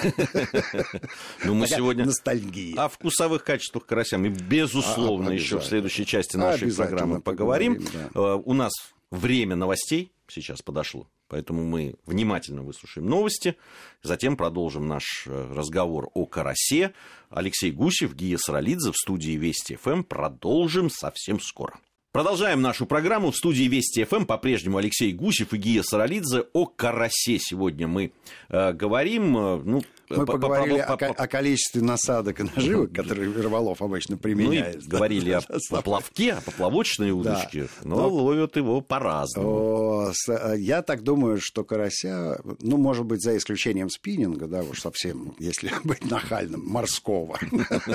Ну, 1.44 1.54
мы 1.54 1.66
сегодня... 1.66 2.04
Ностальгия. 2.04 2.76
О 2.76 2.88
вкусовых 2.88 3.44
качествах 3.44 3.86
карася 3.86 4.18
мы, 4.18 4.28
безусловно, 4.28 5.30
еще 5.30 5.58
в 5.58 5.64
следующей 5.64 6.04
части 6.04 6.36
нашей 6.36 6.72
программы 6.72 7.20
поговорим. 7.20 7.82
Э, 8.14 8.40
у 8.44 8.52
нас 8.52 8.72
время 9.10 9.56
новостей 9.56 10.12
сейчас 10.28 10.62
подошло. 10.62 11.08
Поэтому 11.30 11.64
мы 11.64 11.94
внимательно 12.06 12.62
выслушаем 12.62 13.08
новости, 13.08 13.56
затем 14.02 14.36
продолжим 14.36 14.88
наш 14.88 15.26
э, 15.26 15.52
разговор 15.54 16.10
о 16.12 16.26
карасе. 16.26 16.92
Алексей 17.30 17.70
Гусев, 17.70 18.14
Гия 18.14 18.36
Саралидзе 18.36 18.90
в 18.90 18.96
студии 18.96 19.36
Вести 19.36 19.76
ФМ. 19.76 20.02
Продолжим 20.02 20.90
совсем 20.90 21.40
скоро. 21.40 21.78
Продолжаем 22.12 22.60
нашу 22.60 22.86
программу. 22.86 23.30
В 23.30 23.36
студии 23.36 23.62
Вести 23.68 24.02
ФМ 24.02 24.24
по-прежнему 24.24 24.78
Алексей 24.78 25.12
Гусев 25.12 25.52
и 25.54 25.56
Гия 25.56 25.84
Саралидзе. 25.84 26.44
О 26.52 26.66
карасе 26.66 27.38
сегодня 27.38 27.86
мы 27.86 28.10
э, 28.48 28.72
говорим. 28.72 29.38
Э, 29.38 29.62
ну, 29.64 29.82
мы 30.10 30.26
поговорили 30.26 30.78
о, 30.78 30.94
о 30.94 31.28
количестве 31.28 31.82
насадок 31.82 32.40
и 32.40 32.42
наживок, 32.42 32.92
которые 32.92 33.30
рыболов 33.30 33.80
обычно 33.80 34.16
применяет. 34.16 34.82
Мы 34.82 34.88
говорили 34.88 35.30
о 35.30 35.40
поплавке, 35.70 36.32
о 36.32 36.40
поплавочной 36.40 37.12
удочке, 37.12 37.68
но 37.84 38.08
ловят 38.08 38.56
его 38.56 38.80
по-разному. 38.80 40.12
Э, 40.28 40.54
я 40.58 40.82
так 40.82 41.04
думаю, 41.04 41.38
что 41.40 41.62
карася, 41.62 42.40
ну, 42.60 42.76
может 42.76 43.06
быть, 43.06 43.22
за 43.22 43.36
исключением 43.36 43.88
спиннинга, 43.88 44.48
да, 44.48 44.62
уж 44.62 44.80
совсем, 44.80 45.36
если 45.38 45.70
быть 45.84 46.10
нахальным, 46.10 46.66
морского. 46.66 47.38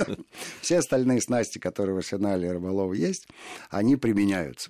Все 0.61 0.77
остальные 0.77 1.21
снасти, 1.21 1.59
которые 1.59 1.95
в 1.95 1.97
арсенале 1.97 2.49
рыболова 2.49 2.93
есть, 2.93 3.27
они 3.69 3.97
применяются. 4.05 4.69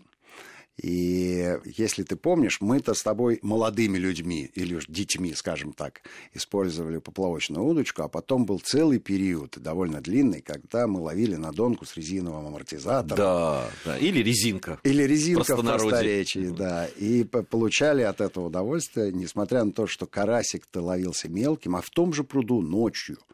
И 0.82 1.58
если 1.66 2.04
ты 2.04 2.16
помнишь, 2.16 2.60
мы-то 2.62 2.94
с 2.94 3.04
тобой 3.04 3.40
молодыми 3.42 3.98
людьми, 3.98 4.50
или 4.56 4.76
уж 4.76 4.88
детьми, 4.88 5.34
скажем 5.34 5.74
так, 5.74 6.02
использовали 6.34 6.98
поплавочную 6.98 7.66
удочку, 7.66 8.04
а 8.04 8.08
потом 8.08 8.46
был 8.46 8.60
целый 8.60 9.00
период, 9.00 9.58
довольно 9.58 10.00
длинный, 10.02 10.42
когда 10.42 10.88
мы 10.88 11.02
ловили 11.02 11.36
на 11.36 11.52
донку 11.52 11.86
с 11.86 11.96
резиновым 11.96 12.48
амортизатором. 12.48 13.18
Да, 13.18 13.70
да. 13.86 13.98
или 13.98 14.20
резинка. 14.20 14.80
Или 14.84 15.04
резинка 15.04 15.56
в 15.58 15.62
просторечии, 15.62 16.50
да. 16.50 16.88
И 16.98 17.24
получали 17.24 18.04
от 18.04 18.22
этого 18.22 18.48
удовольствие, 18.48 19.12
несмотря 19.12 19.64
на 19.64 19.72
то, 19.72 19.88
что 19.88 20.06
карасик-то 20.06 20.82
ловился 20.82 21.30
мелким, 21.30 21.76
а 21.76 21.82
в 21.82 21.90
том 21.90 22.14
же 22.14 22.24
пруду 22.24 22.62
ночью– 22.62 23.18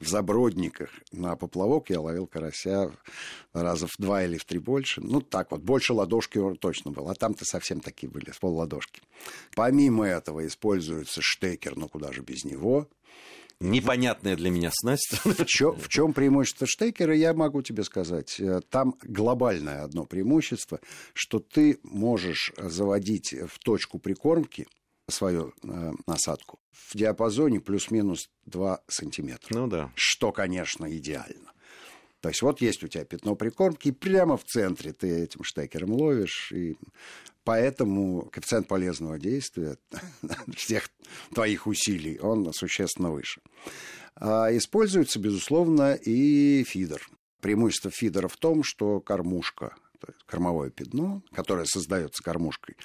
в 0.00 0.08
Забродниках 0.08 0.90
на 1.12 1.36
поплавок 1.36 1.90
я 1.90 2.00
ловил 2.00 2.26
карася 2.26 2.90
раза 3.52 3.86
в 3.86 3.92
два 3.98 4.24
или 4.24 4.38
в 4.38 4.44
три 4.44 4.58
больше. 4.58 5.00
Ну, 5.02 5.20
так 5.20 5.50
вот, 5.50 5.60
больше 5.60 5.92
ладошки 5.92 6.40
точно 6.58 6.90
был. 6.90 7.08
А 7.08 7.14
там-то 7.14 7.44
совсем 7.44 7.80
такие 7.80 8.08
были, 8.08 8.30
с 8.30 8.38
пол 8.38 8.56
ладошки. 8.56 9.02
Помимо 9.54 10.06
этого 10.06 10.46
используется 10.46 11.20
штекер, 11.22 11.76
но 11.76 11.86
куда 11.88 12.12
же 12.12 12.22
без 12.22 12.44
него. 12.44 12.88
Непонятная 13.60 14.36
для 14.36 14.50
меня 14.50 14.70
снасть. 14.72 15.20
В 15.22 15.44
чем, 15.44 15.78
в 15.78 15.88
чем 15.88 16.14
преимущество 16.14 16.66
штекера, 16.66 17.14
я 17.14 17.34
могу 17.34 17.60
тебе 17.60 17.84
сказать. 17.84 18.40
Э, 18.40 18.62
там 18.70 18.94
глобальное 19.02 19.82
одно 19.84 20.06
преимущество, 20.06 20.80
что 21.12 21.40
ты 21.40 21.78
можешь 21.82 22.54
заводить 22.56 23.34
в 23.34 23.58
точку 23.58 23.98
прикормки– 23.98 24.66
свою 25.10 25.52
э, 25.62 25.92
насадку 26.06 26.58
в 26.72 26.96
диапазоне 26.96 27.60
плюс-минус 27.60 28.30
2 28.46 28.80
сантиметра. 28.88 29.56
Ну 29.56 29.66
да. 29.66 29.92
Что, 29.94 30.32
конечно, 30.32 30.90
идеально. 30.96 31.52
То 32.20 32.28
есть 32.28 32.42
вот 32.42 32.60
есть 32.60 32.84
у 32.84 32.88
тебя 32.88 33.04
пятно 33.04 33.34
прикормки, 33.34 33.88
и 33.88 33.92
прямо 33.92 34.36
в 34.36 34.44
центре 34.44 34.92
ты 34.92 35.08
этим 35.08 35.42
штекером 35.42 35.92
ловишь, 35.92 36.52
и 36.52 36.76
поэтому 37.44 38.28
коэффициент 38.30 38.68
полезного 38.68 39.18
действия 39.18 39.78
всех 40.54 40.90
твоих 41.34 41.66
усилий, 41.66 42.18
он 42.18 42.52
существенно 42.52 43.10
выше. 43.10 43.40
А 44.16 44.54
используется, 44.54 45.18
безусловно, 45.18 45.94
и 45.94 46.62
фидер. 46.64 47.08
Преимущество 47.40 47.90
фидера 47.90 48.28
в 48.28 48.36
том, 48.36 48.62
что 48.62 49.00
кормушка 49.00 49.74
кормовое 50.26 50.70
пятно, 50.70 51.22
которое 51.32 51.64
создается 51.64 52.22
кормушкой, 52.22 52.76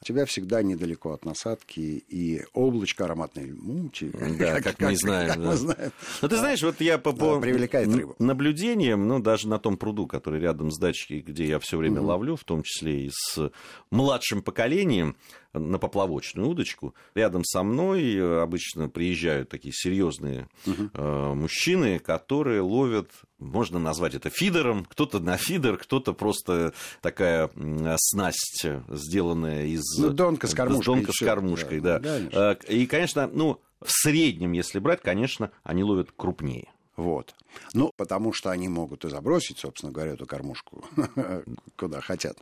у 0.00 0.04
тебя 0.04 0.24
всегда 0.26 0.62
недалеко 0.62 1.12
от 1.12 1.24
насадки 1.24 1.80
и 1.80 2.44
облачко 2.52 3.04
ароматной 3.04 3.52
мути. 3.52 4.10
Да, 4.38 4.60
как, 4.60 4.76
как 4.76 4.80
мы 4.80 4.96
знаем. 4.96 5.28
Как 5.28 5.40
да. 5.40 5.48
мы 5.48 5.56
знаем. 5.56 5.92
Но 6.22 6.28
ты 6.28 6.36
знаешь, 6.36 6.62
вот 6.62 6.80
я 6.80 6.98
по, 6.98 7.12
по 7.12 7.40
привлекает 7.40 7.88
рыбу. 7.88 8.14
наблюдениям, 8.18 9.08
ну, 9.08 9.18
даже 9.18 9.48
на 9.48 9.58
том 9.58 9.76
пруду, 9.76 10.06
который 10.06 10.40
рядом 10.40 10.70
с 10.70 10.78
дачей, 10.78 11.20
где 11.20 11.46
я 11.46 11.58
все 11.58 11.76
время 11.76 12.00
угу. 12.00 12.08
ловлю, 12.08 12.36
в 12.36 12.44
том 12.44 12.62
числе 12.62 13.06
и 13.06 13.10
с 13.12 13.50
младшим 13.90 14.42
поколением, 14.42 15.16
на 15.52 15.78
поплавочную 15.78 16.48
удочку. 16.48 16.94
Рядом 17.14 17.44
со 17.44 17.62
мной 17.62 18.42
обычно 18.42 18.88
приезжают 18.88 19.48
такие 19.48 19.72
серьезные 19.72 20.48
угу. 20.66 20.90
э, 20.92 21.34
мужчины, 21.34 21.98
которые 21.98 22.60
ловят, 22.60 23.10
можно 23.38 23.78
назвать 23.78 24.14
это 24.14 24.30
фидером, 24.30 24.84
кто-то 24.84 25.20
на 25.20 25.36
фидер, 25.36 25.78
кто-то 25.78 26.12
просто 26.12 26.72
такая 27.00 27.50
снасть, 27.96 28.66
сделанная 28.88 29.66
из 29.66 29.82
ну, 29.98 30.10
донка 30.10 30.46
с 30.46 30.54
кормушкой. 30.54 30.94
Донка 30.94 31.12
с 31.12 31.18
кормушкой, 31.18 31.80
да. 31.80 31.98
да. 31.98 32.18
да 32.30 32.52
и, 32.68 32.86
конечно, 32.86 33.28
ну, 33.32 33.60
в 33.80 33.90
среднем, 33.90 34.52
если 34.52 34.78
брать, 34.78 35.00
конечно, 35.02 35.50
они 35.62 35.84
ловят 35.84 36.10
крупнее. 36.16 36.68
Вот. 36.98 37.32
Ну, 37.74 37.92
потому 37.96 38.32
что 38.32 38.50
они 38.50 38.68
могут 38.68 39.04
и 39.04 39.08
забросить, 39.08 39.58
собственно 39.58 39.92
говоря, 39.92 40.14
эту 40.14 40.26
кормушку 40.26 40.84
куда 41.76 42.00
хотят. 42.00 42.36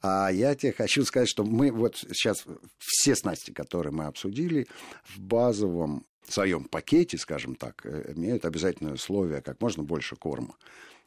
А 0.00 0.30
я 0.30 0.54
тебе 0.54 0.72
хочу 0.72 1.04
сказать, 1.04 1.28
что 1.28 1.42
мы 1.42 1.72
вот 1.72 1.96
сейчас 1.96 2.44
все 2.78 3.16
снасти, 3.16 3.50
которые 3.50 3.92
мы 3.92 4.04
обсудили, 4.04 4.68
в 5.04 5.18
базовом 5.18 6.06
своем 6.28 6.66
пакете, 6.66 7.18
скажем 7.18 7.56
так, 7.56 7.84
э, 7.84 8.12
имеют 8.14 8.44
обязательное 8.44 8.94
условие 8.94 9.42
как 9.42 9.60
можно 9.60 9.82
больше 9.82 10.14
корма 10.14 10.54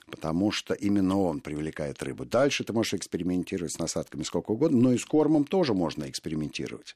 потому 0.09 0.51
что 0.51 0.73
именно 0.73 1.19
он 1.19 1.41
привлекает 1.41 2.01
рыбу. 2.03 2.25
Дальше 2.25 2.63
ты 2.63 2.73
можешь 2.73 2.93
экспериментировать 2.93 3.73
с 3.73 3.79
насадками 3.79 4.23
сколько 4.23 4.51
угодно, 4.51 4.77
но 4.79 4.93
и 4.93 4.97
с 4.97 5.05
кормом 5.05 5.45
тоже 5.45 5.73
можно 5.73 6.09
экспериментировать. 6.09 6.95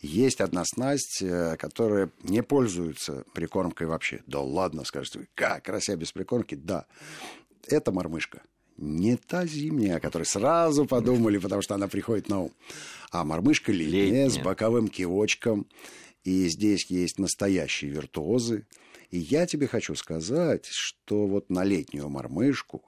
Есть 0.00 0.40
одна 0.40 0.64
снасть, 0.64 1.22
э, 1.22 1.56
которая 1.58 2.10
не 2.22 2.42
пользуется 2.42 3.24
прикормкой 3.34 3.86
вообще. 3.86 4.22
Да 4.26 4.40
ладно, 4.40 4.84
скажете, 4.84 5.28
как, 5.34 5.64
карася 5.64 5.96
без 5.96 6.12
прикормки? 6.12 6.54
Да. 6.54 6.86
Это 7.66 7.92
мормышка. 7.92 8.42
Не 8.76 9.16
та 9.16 9.46
зимняя, 9.46 9.96
о 9.96 10.00
которой 10.00 10.24
сразу 10.24 10.86
подумали, 10.86 11.36
потому 11.36 11.60
что 11.60 11.74
она 11.74 11.86
приходит 11.86 12.30
на 12.30 12.40
ум. 12.44 12.52
А 13.10 13.24
мормышка 13.24 13.72
летняя, 13.72 14.04
летняя. 14.04 14.30
с 14.30 14.38
боковым 14.38 14.88
кивочком. 14.88 15.66
И 16.24 16.48
здесь 16.48 16.86
есть 16.86 17.18
настоящие 17.18 17.90
виртуозы. 17.90 18.66
И 19.10 19.18
я 19.18 19.46
тебе 19.46 19.66
хочу 19.66 19.94
сказать, 19.94 20.66
что 20.66 21.26
вот 21.26 21.50
на 21.50 21.64
летнюю 21.64 22.08
мормышку 22.08 22.84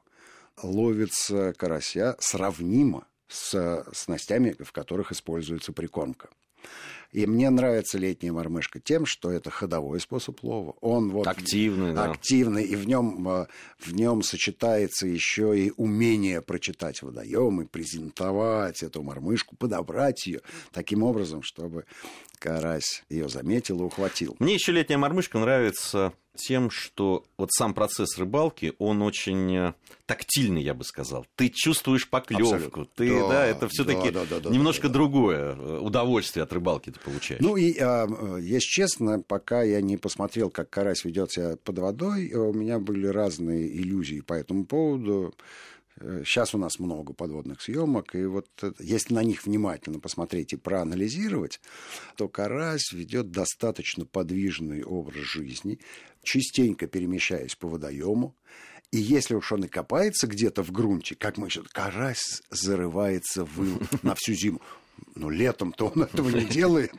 ловится 0.63 1.53
карася 1.55 2.17
сравнимо 2.21 3.07
с 3.29 3.85
снастями, 3.93 4.55
в 4.59 4.73
которых 4.73 5.11
используется 5.13 5.73
прикормка. 5.73 6.29
И 7.13 7.27
мне 7.27 7.51
нравится 7.51 7.99
летняя 7.99 8.33
мормышка 8.33 8.81
тем, 8.81 9.05
что 9.05 9.31
это 9.31 9.51
ходовой 9.51 10.01
способ 10.01 10.43
лова. 10.43 10.77
Он 10.81 11.11
вот 11.11 11.27
активный, 11.27 11.93
да. 11.93 12.11
активный, 12.11 12.65
и 12.65 12.75
в 12.75 12.87
нем, 12.87 13.29
э, 13.29 13.47
в 13.79 13.93
нем 13.93 14.23
сочетается 14.23 15.07
еще 15.07 15.59
и 15.59 15.73
умение 15.77 16.41
прочитать 16.41 17.03
водоем 17.03 17.61
и 17.61 17.67
презентовать 17.67 18.83
эту 18.83 19.03
мормышку, 19.03 19.57
подобрать 19.57 20.27
ее 20.27 20.41
таким 20.73 21.03
образом, 21.03 21.43
чтобы 21.43 21.85
карась 22.39 23.05
ее 23.11 23.29
заметил 23.29 23.81
и 23.81 23.85
ухватил. 23.85 24.35
Мне 24.39 24.55
еще 24.55 24.73
летняя 24.73 24.97
мормышка 24.97 25.39
нравится 25.39 26.15
тем, 26.35 26.71
что 26.71 27.25
вот 27.37 27.51
сам 27.53 27.75
процесс 27.75 28.17
рыбалки, 28.19 28.73
он 28.79 29.03
очень 29.03 29.55
э, 29.55 29.75
тактильный, 30.07 30.63
я 30.63 30.75
бы 30.75 30.85
сказал. 30.85 31.27
Ты 31.37 31.51
чувствуешь 31.51 32.09
поклевку, 32.09 32.87
ты, 32.87 33.21
да, 33.21 33.29
да 33.29 33.47
это 33.47 33.69
все-таки 33.69 34.11
да, 34.11 34.25
да, 34.29 34.41
да, 34.41 34.51
немножко 34.51 34.85
да, 34.85 34.89
да. 34.89 34.95
другое 34.95 35.55
э, 35.55 35.79
удовольствие 35.79 36.45
от 36.45 36.53
рыбалки 36.53 36.91
ты 36.91 37.01
получаешь. 37.01 37.41
Ну 37.43 37.57
и, 37.57 37.77
а, 37.79 38.07
если 38.39 38.67
честно, 38.67 39.21
пока 39.21 39.63
я 39.63 39.81
не 39.81 39.97
посмотрел, 39.97 40.51
как 40.51 40.71
карась 40.71 41.05
ведет 41.05 41.33
себя 41.33 41.57
под 41.63 41.79
водой, 41.79 42.33
у 42.33 42.53
меня 42.53 42.79
были 42.79 43.07
разные 43.07 43.69
иллюзии 43.77 44.21
по 44.21 44.35
этому 44.35 44.65
поводу. 44.65 45.35
Сейчас 46.25 46.55
у 46.55 46.59
нас 46.59 46.79
много 46.79 47.13
подводных 47.13 47.61
съемок, 47.61 48.15
и 48.15 48.25
вот 48.25 48.49
если 48.81 49.15
на 49.15 49.23
них 49.23 49.45
внимательно 49.45 50.01
посмотреть 50.01 50.53
и 50.53 50.57
проанализировать, 50.57 51.61
то 52.17 52.29
карась 52.29 52.93
ведет 52.93 53.31
достаточно 53.31 54.07
подвижный 54.07 54.83
образ 54.83 55.21
жизни, 55.21 55.79
частенько 56.23 56.87
перемещаясь 56.87 57.55
по 57.55 57.69
водоему. 57.69 58.37
И 58.91 58.99
если 58.99 59.35
уж 59.35 59.51
он 59.53 59.65
и 59.65 59.69
копается 59.69 60.27
где-то 60.27 60.63
в 60.63 60.71
грунте, 60.71 61.15
как 61.15 61.39
мы 61.39 61.47
еще, 61.47 61.63
карась 61.73 62.43
зарывается 62.51 63.45
в 63.45 63.81
на 64.03 64.15
всю 64.15 64.35
зиму. 64.35 64.61
Но 65.15 65.31
летом-то 65.31 65.93
он 65.95 66.03
этого 66.03 66.29
не 66.29 66.45
делает. 66.45 66.93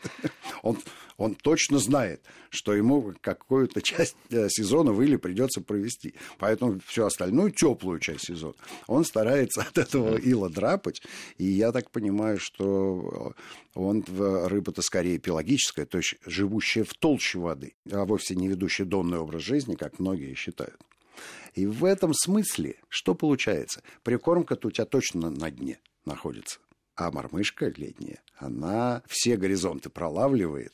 Он, 0.62 0.78
он 1.18 1.36
точно 1.36 1.80
знает, 1.80 2.22
что 2.50 2.74
ему 2.74 3.14
какую-то 3.22 3.82
часть 3.82 4.16
э, 4.30 4.48
сезона 4.50 4.92
в 4.92 5.02
Иле 5.02 5.18
придется 5.18 5.62
провести. 5.62 6.16
Поэтому 6.38 6.80
всю 6.86 7.06
остальную 7.06 7.52
теплую 7.52 8.00
часть 8.00 8.26
сезона 8.26 8.56
он 8.88 9.06
старается 9.06 9.62
от 9.62 9.78
этого 9.78 10.18
ила 10.18 10.50
драпать. 10.50 11.02
И 11.38 11.46
я 11.46 11.72
так 11.72 11.92
понимаю, 11.92 12.40
что 12.40 13.34
он 13.74 14.04
рыба-то 14.08 14.82
скорее 14.82 15.18
пелагическая, 15.18 15.86
то 15.86 15.98
есть 15.98 16.16
живущая 16.26 16.84
в 16.84 16.94
толще 16.94 17.40
воды, 17.40 17.74
а 17.92 18.06
вовсе 18.06 18.36
не 18.36 18.48
ведущая 18.48 18.86
донный 18.86 19.18
образ 19.18 19.42
жизни, 19.44 19.76
как 19.76 20.00
многие 20.00 20.34
считают. 20.36 20.78
И 21.54 21.66
в 21.66 21.86
этом 21.86 22.14
смысле 22.14 22.76
что 22.90 23.16
получается? 23.16 23.82
Прикормка-то 24.04 24.68
у 24.68 24.72
тебя 24.72 24.86
точно 24.86 25.30
на 25.30 25.52
дне 25.52 25.80
находится. 26.06 26.60
А 26.96 27.12
мормышка 27.12 27.70
летняя, 27.70 28.22
она 28.38 29.04
все 29.08 29.36
горизонты 29.38 29.90
пролавливает. 29.90 30.74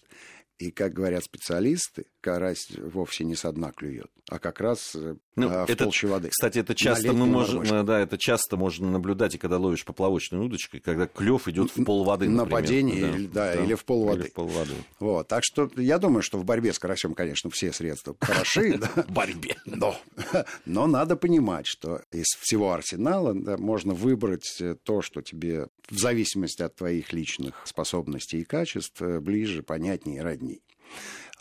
И, 0.58 0.71
как 0.71 0.91
говорят 0.93 1.23
специалисты, 1.23 2.08
карась 2.21 2.67
вовсе 2.77 3.23
не 3.23 3.36
со 3.36 3.51
дна 3.51 3.71
клюет, 3.71 4.10
а 4.29 4.39
как 4.39 4.60
раз 4.62 4.95
э, 4.95 5.15
ну, 5.36 5.49
а, 5.49 5.65
в 5.65 5.69
это, 5.69 5.86
толще 5.86 6.08
воды. 6.08 6.29
Кстати, 6.29 6.60
это 6.60 6.75
часто 6.75 7.13
мы 7.13 7.25
можем, 7.25 7.86
да, 7.86 7.99
это 7.99 8.17
часто 8.17 8.58
можно 8.58 8.89
наблюдать, 8.91 9.36
и 9.36 9.38
когда 9.38 9.58
ловишь 9.58 9.86
поплавочной 9.86 10.39
удочкой, 10.39 10.79
когда 10.79 11.08
клев 11.08 11.47
идет 11.47 11.75
в 11.75 11.84
пол 11.84 12.03
воды, 12.03 12.29
На 12.29 12.45
падении, 12.45 13.01
да, 13.01 13.10
или, 13.10 13.27
да, 13.27 13.53
да, 13.55 13.63
или 13.63 13.73
в 13.73 13.86
пол 13.86 14.05
воды. 14.05 14.21
Или 14.21 14.29
в 14.29 14.34
пол 14.34 14.47
воды. 14.47 14.73
Вот, 14.99 15.27
так 15.27 15.43
что 15.43 15.69
я 15.77 15.97
думаю, 15.97 16.21
что 16.21 16.38
в 16.38 16.45
борьбе 16.45 16.73
с 16.73 16.79
карасем, 16.79 17.13
конечно, 17.13 17.49
все 17.49 17.71
средства 17.71 18.15
хороши. 18.19 18.79
В 18.95 19.12
борьбе. 19.12 19.55
Но, 19.65 19.95
но 20.65 20.88
надо 20.88 21.15
понимать, 21.15 21.67
что 21.67 22.01
из 22.12 22.27
всего 22.39 22.73
арсенала 22.73 23.34
можно 23.58 23.93
выбрать 23.93 24.58
э, 24.60 24.75
то, 24.84 25.01
что 25.01 25.21
тебе 25.21 25.67
в 25.89 25.97
зависимости 25.97 26.62
от 26.62 26.75
твоих 26.75 27.13
личных 27.13 27.62
способностей 27.65 28.41
и 28.41 28.43
качеств 28.43 29.01
э, 29.01 29.19
ближе, 29.19 29.63
понятнее 29.63 30.17
и 30.17 30.21
родней. 30.21 30.62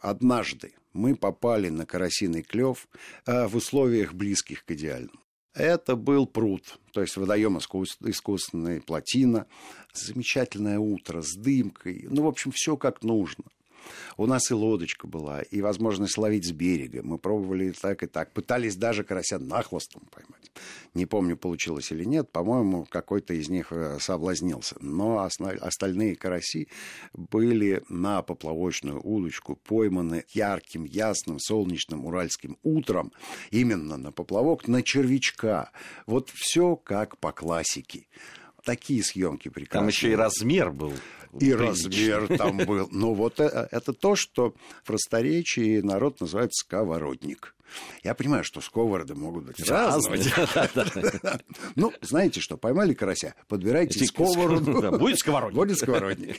Однажды 0.00 0.74
мы 0.92 1.16
попали 1.16 1.68
на 1.68 1.86
карасиный 1.86 2.42
клев 2.42 2.88
э, 3.26 3.46
в 3.46 3.56
условиях 3.56 4.14
близких 4.14 4.64
к 4.64 4.70
идеальному. 4.70 5.18
Это 5.54 5.96
был 5.96 6.26
пруд, 6.26 6.78
то 6.92 7.00
есть 7.00 7.16
водоем 7.16 7.58
искусственная 7.58 8.80
плотина, 8.80 9.46
замечательное 9.92 10.78
утро 10.78 11.20
с 11.20 11.34
дымкой, 11.34 12.06
ну, 12.08 12.22
в 12.22 12.28
общем, 12.28 12.52
все 12.52 12.76
как 12.76 13.02
нужно. 13.02 13.44
У 14.16 14.26
нас 14.26 14.50
и 14.50 14.54
лодочка 14.54 15.06
была, 15.06 15.42
и 15.42 15.60
возможность 15.60 16.18
ловить 16.18 16.46
с 16.46 16.52
берега. 16.52 17.02
Мы 17.02 17.18
пробовали 17.18 17.66
и 17.66 17.72
так, 17.72 18.02
и 18.02 18.06
так. 18.06 18.32
Пытались 18.32 18.76
даже 18.76 19.04
карася 19.04 19.38
нахвостом 19.38 20.02
поймать. 20.10 20.50
Не 20.94 21.06
помню, 21.06 21.36
получилось 21.36 21.92
или 21.92 22.04
нет. 22.04 22.30
По-моему, 22.32 22.86
какой-то 22.88 23.34
из 23.34 23.48
них 23.48 23.72
э, 23.72 23.98
соблазнился. 24.00 24.76
Но 24.80 25.20
остальные 25.20 26.16
караси 26.16 26.68
были 27.12 27.82
на 27.88 28.22
поплавочную 28.22 29.00
удочку 29.02 29.56
пойманы 29.56 30.24
ярким, 30.32 30.84
ясным, 30.84 31.38
солнечным 31.38 32.06
уральским 32.06 32.58
утром. 32.62 33.12
Именно 33.50 33.96
на 33.96 34.12
поплавок, 34.12 34.68
на 34.68 34.82
червячка. 34.82 35.70
Вот 36.06 36.30
все 36.34 36.76
как 36.76 37.18
по 37.18 37.32
классике 37.32 38.06
такие 38.68 39.02
съемки 39.02 39.48
прекрасные. 39.48 39.80
Там 39.80 39.88
еще 39.88 40.12
и 40.12 40.14
размер 40.14 40.70
был. 40.70 40.92
И 41.40 41.54
размер 41.54 42.36
там 42.36 42.58
был. 42.66 42.86
Ну, 42.90 43.14
вот 43.14 43.40
это, 43.40 43.66
это 43.70 43.94
то, 43.94 44.14
что 44.14 44.54
в 44.82 44.86
просторечии 44.86 45.80
народ 45.80 46.20
называет 46.20 46.52
сковородник. 46.52 47.54
Я 48.02 48.14
понимаю, 48.14 48.44
что 48.44 48.60
сковороды 48.60 49.14
могут 49.14 49.44
быть 49.44 49.68
разные. 49.68 50.22
Ну, 51.76 51.92
знаете 52.02 52.40
что, 52.40 52.56
поймали 52.56 52.92
карася, 52.92 53.34
подбирайте 53.46 54.04
сковороду. 54.04 54.98
Будет 54.98 55.18
сковородник. 55.18 55.56
Будет 55.56 55.78
сковородник. 55.78 56.36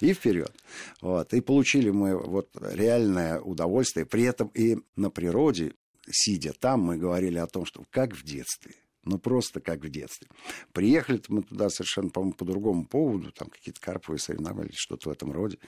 И 0.00 0.14
вперед. 0.14 0.52
Вот. 1.00 1.32
И 1.34 1.40
получили 1.40 1.90
мы 1.90 2.16
вот 2.16 2.50
реальное 2.60 3.40
удовольствие. 3.40 4.06
При 4.06 4.22
этом 4.24 4.48
и 4.54 4.78
на 4.94 5.10
природе 5.10 5.74
сидя 6.08 6.52
там, 6.52 6.80
мы 6.82 6.96
говорили 6.98 7.38
о 7.38 7.46
том, 7.46 7.64
что 7.64 7.84
как 7.90 8.14
в 8.14 8.24
детстве. 8.24 8.74
Ну, 9.04 9.18
просто 9.18 9.60
как 9.60 9.80
в 9.80 9.88
детстве. 9.88 10.28
Приехали 10.72 11.20
мы 11.28 11.42
туда 11.42 11.70
совершенно, 11.70 12.10
по-моему, 12.10 12.34
по 12.34 12.44
другому 12.44 12.86
поводу. 12.86 13.32
Там 13.32 13.48
какие-то 13.48 13.80
карповые 13.80 14.20
соревновались, 14.20 14.76
что-то 14.76 15.08
в 15.08 15.12
этом 15.12 15.32
роде. 15.32 15.58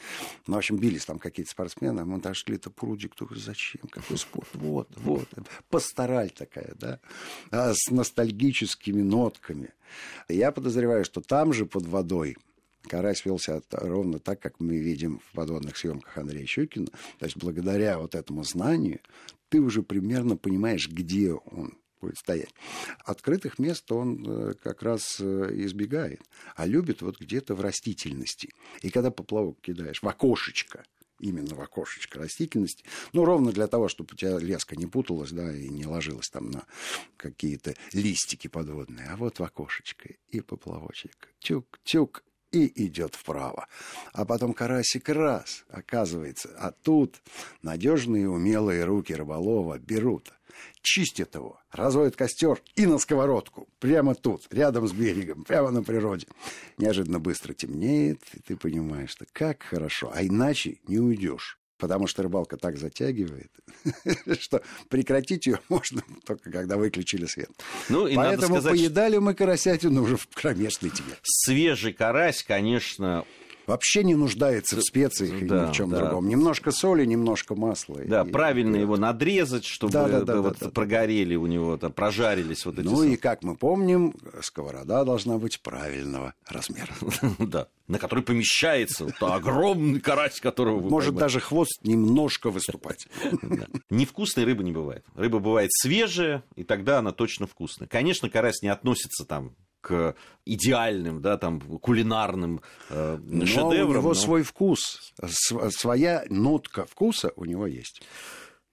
Ну, 0.47 0.55
в 0.55 0.59
общем, 0.59 0.77
бились 0.77 1.05
там 1.05 1.19
какие-то 1.19 1.51
спортсмены. 1.51 2.01
А 2.01 2.05
мы 2.05 2.21
дошли-то 2.21 2.71
пруди. 2.71 3.09
Кто 3.09 3.25
говорит, 3.25 3.45
зачем? 3.45 3.83
Какой 3.91 4.19
спорт? 4.19 4.49
Вот, 4.55 4.89
вот. 4.97 5.29
Пастораль 5.69 6.31
такая, 6.31 6.75
да? 6.79 7.01
А 7.51 7.73
с 7.75 7.91
ностальгическими 7.91 9.03
нотками. 9.03 9.71
Я 10.29 10.53
подозреваю, 10.53 11.05
что 11.05 11.21
там 11.21 11.53
же 11.53 11.67
под 11.67 11.87
водой 11.87 12.37
Карась 12.89 13.25
вел 13.25 13.39
ровно 13.71 14.19
так, 14.19 14.41
как 14.41 14.61
мы 14.61 14.77
видим 14.77 15.21
в 15.21 15.33
подводных 15.35 15.77
съемках 15.77 16.19
Андрея 16.19 16.47
Щукина. 16.47 16.87
То 17.19 17.25
есть 17.25 17.37
благодаря 17.37 17.99
вот 17.99 18.15
этому 18.15 18.45
знанию 18.45 19.01
ты 19.49 19.61
уже 19.61 19.83
примерно 19.83 20.37
понимаешь, 20.37 20.89
где 20.89 21.33
он 21.33 21.75
будет 22.05 22.19
стоять. 22.19 22.55
Открытых 23.05 23.59
мест 23.59 23.91
он 23.91 24.25
э, 24.27 24.55
как 24.63 24.83
раз 24.83 25.19
э, 25.21 25.51
избегает, 25.53 26.21
а 26.55 26.67
любит 26.67 27.03
вот 27.03 27.19
где-то 27.19 27.55
в 27.55 27.61
растительности. 27.61 28.51
И 28.83 28.91
когда 28.91 29.11
поплавок 29.11 29.61
кидаешь 29.61 30.03
в 30.03 30.09
окошечко, 30.09 30.85
именно 31.19 31.55
в 31.55 31.61
окошечко 31.61 32.19
растительности. 32.19 32.85
Ну, 33.13 33.25
ровно 33.25 33.53
для 33.53 33.67
того, 33.67 33.89
чтобы 33.89 34.11
у 34.13 34.17
тебя 34.17 34.39
леска 34.39 34.77
не 34.77 34.87
путалась, 34.87 35.31
да, 35.31 35.55
и 35.55 35.69
не 35.69 35.87
ложилась 35.87 36.29
там 36.29 36.51
на 36.51 36.65
какие-то 37.17 37.75
листики 37.93 38.49
подводные. 38.49 39.09
А 39.09 39.17
вот 39.17 39.39
в 39.39 39.43
окошечко 39.43 40.09
и 40.29 40.41
поплавочек. 40.41 41.31
Тюк-тюк, 41.41 42.23
и 42.55 42.87
идет 42.87 43.15
вправо. 43.15 43.67
А 44.13 44.25
потом 44.25 44.53
карасик 44.53 45.09
раз, 45.09 45.65
оказывается. 45.69 46.51
А 46.59 46.71
тут 46.71 47.21
надежные 47.63 48.29
умелые 48.29 48.85
руки 48.85 49.13
рыболова 49.13 49.79
берут 49.79 50.33
чистят 50.83 51.35
его, 51.35 51.61
разводят 51.71 52.17
костер 52.17 52.61
и 52.77 52.87
на 52.87 52.99
сковородку. 52.99 53.69
Прямо 53.79 54.15
тут, 54.15 54.47
рядом 54.51 54.87
с 54.87 54.93
берегом, 54.93 55.45
прямо 55.45 55.71
на 55.71 55.83
природе. 55.83 56.27
Неожиданно 56.79 57.19
быстро 57.19 57.55
темнеет, 57.55 58.21
и 58.35 58.41
ты 58.41 58.57
понимаешь, 58.57 59.11
что 59.11 59.27
как 59.33 59.63
хорошо. 59.63 60.11
А 60.15 60.25
иначе 60.25 60.79
не 60.87 60.99
уйдешь. 60.99 61.59
Потому 61.77 62.07
что 62.07 62.23
рыбалка 62.23 62.57
так 62.57 62.79
затягивает, 62.79 63.51
что 64.41 64.63
прекратить 64.89 65.47
ее 65.47 65.59
можно 65.69 66.03
только 66.25 66.53
когда 66.53 66.77
выключили 66.77 67.27
свет. 67.27 67.51
Ну, 67.89 68.07
и 68.07 68.15
Поэтому 68.15 68.55
сказать, 68.55 68.73
поедали 68.73 69.19
мы 69.19 69.35
карасятину 69.35 70.03
уже 70.03 70.17
в 70.17 70.29
кромешной 70.29 70.91
тьме. 70.91 71.15
Свежий 71.25 71.93
карась, 71.93 72.45
конечно, 72.45 73.27
вообще 73.67 74.05
не 74.05 74.15
нуждается 74.15 74.77
в 74.77 74.83
специях 74.83 75.31
да, 75.47 75.65
и 75.65 75.67
ни 75.67 75.71
в 75.71 75.73
чем 75.73 75.91
да. 75.91 76.01
другом. 76.01 76.29
Немножко 76.29 76.71
соли, 76.71 77.05
немножко 77.05 77.55
масла. 77.55 78.01
Да, 78.05 78.23
и, 78.23 78.31
правильно 78.31 78.77
и... 78.77 78.81
его 78.81 78.97
надрезать, 78.97 79.65
чтобы 79.65 79.93
да, 79.93 80.09
да, 80.09 80.21
да, 80.23 80.41
вот 80.41 80.59
да, 80.61 80.71
прогорели 80.71 81.35
да. 81.35 81.41
у 81.41 81.47
него, 81.47 81.77
там, 81.77 81.93
прожарились 81.93 82.65
вот 82.67 82.79
эти... 82.79 82.87
Ну 82.87 83.03
и, 83.03 83.17
как 83.17 83.43
мы 83.43 83.57
помним, 83.57 84.15
сковорода 84.43 85.05
должна 85.05 85.39
быть 85.39 85.61
правильного 85.61 86.35
размера. 86.49 86.93
Да, 87.39 87.69
на 87.89 87.99
который 87.99 88.25
помещается 88.25 89.07
огромный 89.21 90.01
карась, 90.01 90.41
которого 90.41 90.81
вы 90.81 90.91
Может 90.91 91.15
даже 91.15 91.41
хвост 91.41 91.81
немножко 91.83 92.51
выступать. 92.51 93.07
Невкусной 93.91 94.45
рыбы 94.45 94.65
не 94.65 94.73
бывает. 94.73 95.05
Рыба 95.15 95.39
бывает 95.39 95.71
свежая, 95.73 96.43
и 96.57 96.65
тогда 96.65 96.99
она 96.99 97.13
точно 97.13 97.47
вкусная. 97.47 97.89
Конечно, 97.89 98.31
карась 98.31 98.63
не 98.63 98.69
относится 98.69 99.25
там 99.25 99.55
к 99.85 100.15
идеальным, 100.47 101.21
да, 101.21 101.37
там, 101.37 101.61
кулинарным 101.61 102.63
э, 102.89 103.19
но 103.23 103.47
шедеврам. 103.47 103.91
у 103.91 103.93
него 103.93 104.09
но... 104.09 104.15
свой 104.15 104.43
вкус, 104.43 105.13
своя 105.71 106.25
нотка 106.31 106.87
вкуса 106.87 107.33
у 107.37 107.45
него 107.45 107.67
есть. 107.67 108.03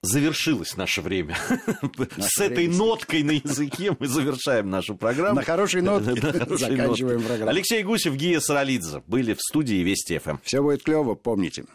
Завершилось 0.04 0.76
наше 0.76 1.00
время. 1.00 1.36
Наше 1.46 2.28
С 2.28 2.38
время. 2.38 2.52
этой 2.52 2.68
ноткой 2.68 3.22
на 3.22 3.32
языке 3.32 3.96
мы 3.96 4.08
завершаем 4.08 4.68
нашу 4.68 4.96
программу. 4.96 5.36
На 5.36 5.44
хорошей 5.44 5.80
нотке 5.80 6.20
заканчиваем 6.56 7.22
программу. 7.22 7.50
Алексей 7.50 7.84
Гусев, 7.84 8.14
Гия 8.14 8.40
Саралидзе 8.40 9.02
были 9.06 9.34
в 9.34 9.40
студии 9.40 9.76
Вести 9.76 10.18
ФМ. 10.18 10.38
Все 10.42 10.60
будет 10.60 10.82
клево, 10.82 11.14
помните. 11.14 11.66